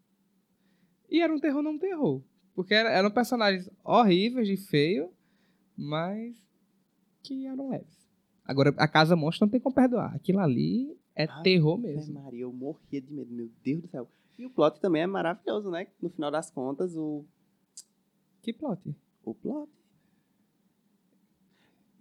E 1.10 1.22
era 1.22 1.34
um 1.34 1.39
terror 1.39 1.62
não 1.62 1.78
terror. 1.78 2.22
Porque 2.54 2.74
era- 2.74 2.91
eram 2.91 3.10
personagens 3.12 3.69
horríveis 3.84 4.48
de 4.48 4.58
feio, 4.58 5.10
mas 5.76 6.36
que 7.30 7.46
eram 7.46 7.70
leves. 7.70 8.10
Agora, 8.44 8.74
a 8.78 8.88
Casa 8.88 9.15
Monstro 9.15 9.46
não 9.46 9.52
tem 9.52 9.60
como 9.60 9.76
perdoar. 9.76 10.15
Aquilo 10.15 10.39
ali 10.39 10.98
é 11.15 11.26
Ah, 11.26 11.42
terror 11.44 11.78
mesmo. 11.78 12.20
Maria, 12.22 12.42
eu 12.42 12.52
morria 12.52 13.00
de 13.00 13.13
medo, 13.13 13.32
meu 13.32 13.50
Deus 13.63 13.82
do 13.84 13.88
céu. 13.88 14.08
E 14.38 14.46
o 14.46 14.50
plot 14.50 14.80
também 14.80 15.04
é 15.04 15.08
maravilhoso, 15.08 15.70
né? 15.70 15.86
No 16.02 16.10
final 16.10 16.32
das 16.32 16.50
contas, 16.50 16.96
o, 16.96 17.24
Que 18.42 18.52
plot? 18.52 18.82
o 19.24 19.34
plot. 19.36 19.70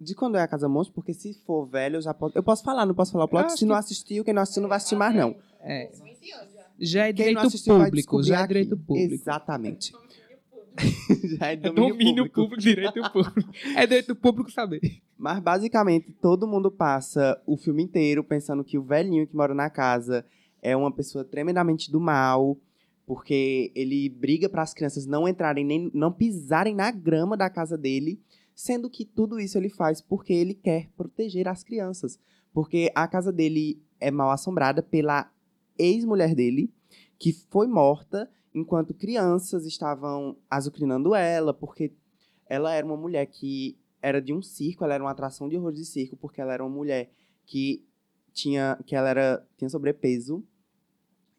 De 0.01 0.15
quando 0.15 0.37
é 0.37 0.41
a 0.41 0.47
Casa 0.47 0.67
Monstro, 0.69 0.95
porque 0.95 1.13
se 1.13 1.33
for 1.45 1.65
velho, 1.67 1.97
eu 1.97 2.01
já 2.01 2.13
posso. 2.13 2.35
Eu 2.35 2.41
posso 2.41 2.63
falar, 2.63 2.85
não 2.85 2.95
posso 2.95 3.11
falar 3.11 3.25
o 3.25 3.27
plot. 3.27 3.51
Se 3.57 3.65
não 3.65 3.75
assistiu, 3.75 4.23
quem 4.23 4.33
não 4.33 4.41
assistiu 4.41 4.61
não 4.61 4.69
vai 4.69 4.77
assistir 4.77 4.95
mais, 4.95 5.13
não. 5.13 5.35
É. 5.59 5.91
Já 6.79 7.07
é 7.07 7.11
direito 7.11 7.41
público. 7.65 8.23
Já 8.23 8.35
é 8.35 8.37
aqui. 8.39 8.47
direito 8.47 8.77
público. 8.77 9.13
Exatamente. 9.13 9.91
Já 11.37 11.47
é 11.47 11.53
É 11.53 11.55
domínio, 11.55 11.89
domínio 11.89 12.29
público. 12.29 12.41
público, 12.41 12.61
direito 12.61 13.01
público. 13.11 13.51
É 13.75 13.85
direito 13.85 14.15
público 14.15 14.51
saber. 14.51 14.81
Mas 15.17 15.39
basicamente 15.39 16.11
todo 16.13 16.47
mundo 16.47 16.71
passa 16.71 17.41
o 17.45 17.57
filme 17.57 17.83
inteiro 17.83 18.23
pensando 18.23 18.63
que 18.63 18.77
o 18.77 18.83
velhinho 18.83 19.27
que 19.27 19.35
mora 19.35 19.53
na 19.53 19.69
casa 19.69 20.25
é 20.61 20.75
uma 20.75 20.91
pessoa 20.91 21.23
tremendamente 21.23 21.91
do 21.91 21.99
mal, 21.99 22.57
porque 23.05 23.71
ele 23.75 24.09
briga 24.09 24.47
para 24.47 24.61
as 24.61 24.73
crianças 24.73 25.05
não 25.05 25.27
entrarem 25.27 25.65
nem 25.65 25.91
não 25.93 26.11
pisarem 26.11 26.75
na 26.75 26.91
grama 26.91 27.35
da 27.35 27.49
casa 27.49 27.77
dele, 27.77 28.19
sendo 28.53 28.89
que 28.89 29.05
tudo 29.05 29.39
isso 29.39 29.57
ele 29.57 29.69
faz 29.69 30.01
porque 30.01 30.33
ele 30.33 30.53
quer 30.53 30.89
proteger 30.95 31.47
as 31.47 31.63
crianças, 31.63 32.19
porque 32.53 32.91
a 32.93 33.07
casa 33.07 33.31
dele 33.31 33.81
é 33.99 34.11
mal 34.11 34.31
assombrada 34.31 34.83
pela 34.83 35.31
ex-mulher 35.77 36.35
dele, 36.35 36.71
que 37.17 37.33
foi 37.49 37.67
morta 37.67 38.29
enquanto 38.53 38.93
crianças 38.93 39.65
estavam 39.65 40.37
azucrinando 40.49 41.13
ela, 41.13 41.53
porque 41.53 41.93
ela 42.47 42.73
era 42.73 42.85
uma 42.85 42.97
mulher 42.97 43.25
que 43.27 43.77
era 44.01 44.21
de 44.21 44.33
um 44.33 44.41
circo, 44.41 44.83
ela 44.83 44.93
era 44.95 45.03
uma 45.03 45.11
atração 45.11 45.47
de 45.47 45.57
horror 45.57 45.71
de 45.71 45.85
circo, 45.85 46.17
porque 46.17 46.41
ela 46.41 46.53
era 46.53 46.63
uma 46.63 46.73
mulher 46.73 47.11
que 47.45 47.85
tinha 48.33 48.79
que 48.85 48.95
ela 48.95 49.09
era 49.09 49.47
tinha 49.57 49.69
sobrepeso. 49.69 50.43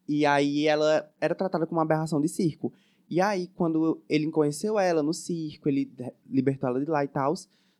E 0.06 0.26
aí 0.26 0.66
ela 0.66 1.08
era 1.20 1.34
tratada 1.34 1.66
como 1.66 1.78
uma 1.78 1.84
aberração 1.84 2.20
de 2.20 2.28
circo. 2.28 2.72
E 3.08 3.20
aí 3.20 3.48
quando 3.48 4.02
ele 4.08 4.30
conheceu 4.30 4.78
ela 4.78 5.02
no 5.02 5.14
circo, 5.14 5.68
ele 5.68 5.92
libertou 6.26 6.68
ela 6.68 6.80
de 6.80 6.90
lá 6.90 7.04
e 7.04 7.08
tal. 7.08 7.34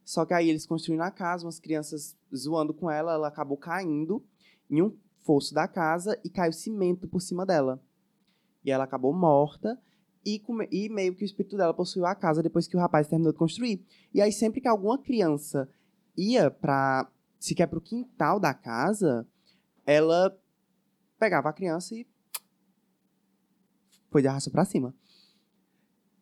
Só 0.04 0.24
que 0.24 0.34
aí 0.34 0.48
eles 0.48 0.66
construíram 0.66 1.04
a 1.04 1.10
casa, 1.10 1.44
umas 1.44 1.60
crianças 1.60 2.16
zoando 2.34 2.74
com 2.74 2.90
ela, 2.90 3.12
ela 3.12 3.28
acabou 3.28 3.56
caindo 3.56 4.24
em 4.68 4.82
um 4.82 4.96
fosso 5.20 5.54
da 5.54 5.68
casa 5.68 6.18
e 6.24 6.30
caiu 6.30 6.52
cimento 6.52 7.06
por 7.06 7.20
cima 7.20 7.44
dela. 7.44 7.80
E 8.64 8.70
ela 8.70 8.84
acabou 8.84 9.12
morta. 9.12 9.78
E, 10.24 10.38
come- 10.38 10.68
e 10.70 10.88
meio 10.88 11.14
que 11.14 11.24
o 11.24 11.24
espírito 11.24 11.56
dela 11.56 11.72
possuiu 11.72 12.04
a 12.04 12.14
casa 12.14 12.42
depois 12.42 12.66
que 12.68 12.76
o 12.76 12.80
rapaz 12.80 13.08
terminou 13.08 13.32
de 13.32 13.38
construir. 13.38 13.84
E 14.12 14.20
aí, 14.20 14.30
sempre 14.30 14.60
que 14.60 14.68
alguma 14.68 14.98
criança 14.98 15.68
ia 16.16 16.50
para 16.50 17.10
sequer 17.38 17.66
pro 17.66 17.80
quintal 17.80 18.38
da 18.38 18.52
casa, 18.52 19.26
ela 19.86 20.36
pegava 21.18 21.48
a 21.48 21.52
criança 21.54 21.94
e 21.94 22.06
foi 24.10 24.20
de 24.22 24.28
arrasta 24.28 24.50
pra 24.50 24.64
cima. 24.64 24.94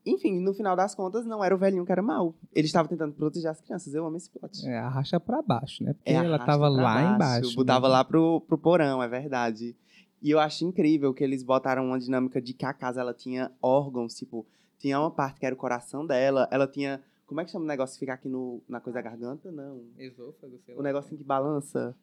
Enfim, 0.06 0.40
no 0.40 0.54
final 0.54 0.74
das 0.74 0.94
contas, 0.94 1.26
não 1.26 1.42
era 1.44 1.54
o 1.54 1.58
velhinho 1.58 1.84
que 1.84 1.92
era 1.92 2.00
mal. 2.00 2.34
Ele 2.54 2.66
estava 2.66 2.88
tentando 2.88 3.12
proteger 3.14 3.50
as 3.50 3.60
crianças. 3.60 3.92
Eu 3.94 4.06
amo 4.06 4.16
esse 4.16 4.30
plot. 4.30 4.66
É, 4.66 4.78
arrasta 4.78 5.20
pra 5.20 5.42
baixo, 5.42 5.82
né? 5.84 5.92
Porque 5.92 6.10
É, 6.10 6.14
ela 6.14 6.38
tava 6.38 6.68
lá 6.68 6.94
baixo, 6.94 7.14
embaixo. 7.14 7.56
Botava 7.56 7.88
né? 7.88 7.92
lá 7.92 8.04
pro, 8.04 8.40
pro 8.42 8.56
porão, 8.56 9.02
é 9.02 9.08
verdade. 9.08 9.76
E 10.20 10.30
eu 10.30 10.38
acho 10.40 10.64
incrível 10.64 11.14
que 11.14 11.22
eles 11.22 11.42
botaram 11.42 11.86
uma 11.86 11.98
dinâmica 11.98 12.40
de 12.40 12.52
que 12.52 12.64
a 12.66 12.72
casa 12.72 13.00
ela 13.00 13.14
tinha 13.14 13.52
órgãos, 13.62 14.14
tipo, 14.16 14.44
tinha 14.78 14.98
uma 14.98 15.10
parte 15.10 15.38
que 15.40 15.46
era 15.46 15.54
o 15.54 15.58
coração 15.58 16.04
dela, 16.06 16.48
ela 16.50 16.66
tinha. 16.66 17.00
Como 17.26 17.40
é 17.40 17.44
que 17.44 17.50
chama 17.50 17.64
o 17.64 17.68
negócio 17.68 17.94
que 17.94 18.00
fica 18.00 18.14
aqui 18.14 18.28
no, 18.28 18.62
na 18.68 18.80
coisa 18.80 18.98
da 18.98 19.02
garganta? 19.02 19.52
Não. 19.52 19.82
Esôfago, 19.98 20.58
sei 20.64 20.74
O 20.74 20.78
lá. 20.78 20.84
negocinho 20.84 21.18
que 21.18 21.24
balança. 21.24 21.94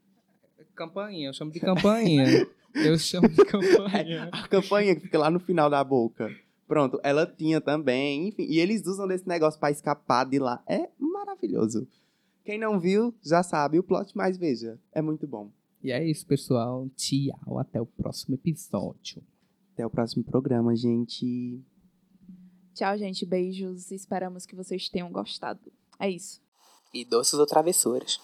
Campainha, 0.76 1.30
eu 1.30 1.34
chamo 1.34 1.52
de 1.52 1.60
campainha. 1.60 2.48
eu 2.76 2.98
chamo 2.98 3.28
de 3.28 3.44
campainha. 3.46 4.30
A 4.32 4.48
campanha 4.48 4.96
que 4.96 5.02
fica 5.02 5.18
lá 5.18 5.30
no 5.30 5.40
final 5.40 5.70
da 5.70 5.84
boca. 5.84 6.30
Pronto, 6.68 7.00
ela 7.04 7.26
tinha 7.26 7.60
também, 7.62 8.28
enfim. 8.30 8.44
E 8.44 8.60
eles 8.60 8.86
usam 8.88 9.08
desse 9.08 9.28
negócio 9.28 9.60
pra 9.60 9.72
escapar 9.72 10.26
de 10.26 10.40
lá. 10.40 10.64
É 10.68 10.90
maravilhoso. 11.00 11.88
Quem 12.44 12.58
não 12.60 12.80
viu, 12.80 13.14
já 13.24 13.42
sabe 13.44 13.80
o 13.80 13.84
plot, 13.84 14.16
mas 14.16 14.38
veja, 14.38 14.80
é 14.92 15.02
muito 15.02 15.26
bom. 15.28 15.50
E 15.86 15.92
é 15.92 16.04
isso, 16.04 16.26
pessoal. 16.26 16.90
Tchau. 16.98 17.60
Até 17.60 17.80
o 17.80 17.86
próximo 17.86 18.34
episódio. 18.34 19.22
Até 19.72 19.86
o 19.86 19.90
próximo 19.90 20.24
programa, 20.24 20.76
gente. 20.76 21.62
Tchau, 22.74 22.98
gente. 22.98 23.24
Beijos. 23.24 23.92
Esperamos 23.92 24.48
que 24.48 24.56
vocês 24.56 24.90
tenham 24.90 25.12
gostado. 25.12 25.60
É 26.00 26.10
isso. 26.10 26.42
E 26.92 27.06
doces 27.06 27.36
ou 27.36 27.46
travessuras. 27.46 28.20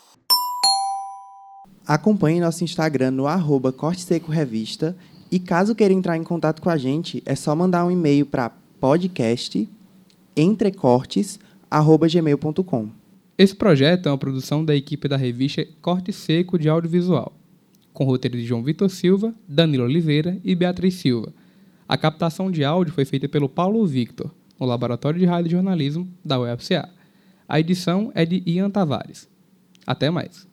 Acompanhe 1.86 2.39
nosso 2.39 2.63
Instagram 2.63 3.12
no 3.12 3.28
arroba 3.28 3.71
Corte 3.71 4.02
Seco 4.02 4.32
Revista. 4.32 4.97
E 5.32 5.39
caso 5.39 5.76
queira 5.76 5.93
entrar 5.93 6.17
em 6.17 6.24
contato 6.24 6.63
com 6.63 6.69
a 6.71 6.78
gente, 6.78 7.21
é 7.28 7.36
só 7.36 7.56
mandar 7.56 7.86
um 7.86 7.91
e-mail 7.91 8.26
para 8.26 8.50
podcast 8.80 9.69
entrecortes@gmail.com. 10.36 12.89
Esse 13.38 13.56
projeto 13.56 14.08
é 14.08 14.12
uma 14.12 14.17
produção 14.17 14.65
da 14.65 14.76
equipe 14.76 15.08
da 15.08 15.15
revista 15.15 15.63
Corte 15.80 16.12
Seco 16.12 16.58
de 16.58 16.67
Audiovisual, 16.67 17.32
com 17.93 18.04
roteiro 18.04 18.38
de 18.38 18.45
João 18.45 18.63
Vitor 18.63 18.89
Silva, 18.89 19.34
Danilo 19.47 19.84
Oliveira 19.84 20.39
e 20.43 20.56
Beatriz 20.56 20.95
Silva. 20.95 21.34
A 21.88 21.97
captação 21.97 22.49
de 22.49 22.63
áudio 22.63 22.93
foi 22.93 23.06
feita 23.06 23.27
pelo 23.27 23.49
Paulo 23.49 23.86
Victor, 23.86 24.34
no 24.60 24.65
Laboratório 24.65 25.19
de 25.19 25.25
Rádio 25.25 25.51
Jornalismo 25.51 26.08
da 26.23 26.39
UFCA. 26.39 26.89
A 27.47 27.60
edição 27.60 28.12
é 28.15 28.25
de 28.25 28.41
Ian 28.45 28.69
Tavares. 28.69 29.30
Até 29.86 30.10
mais. 30.10 30.47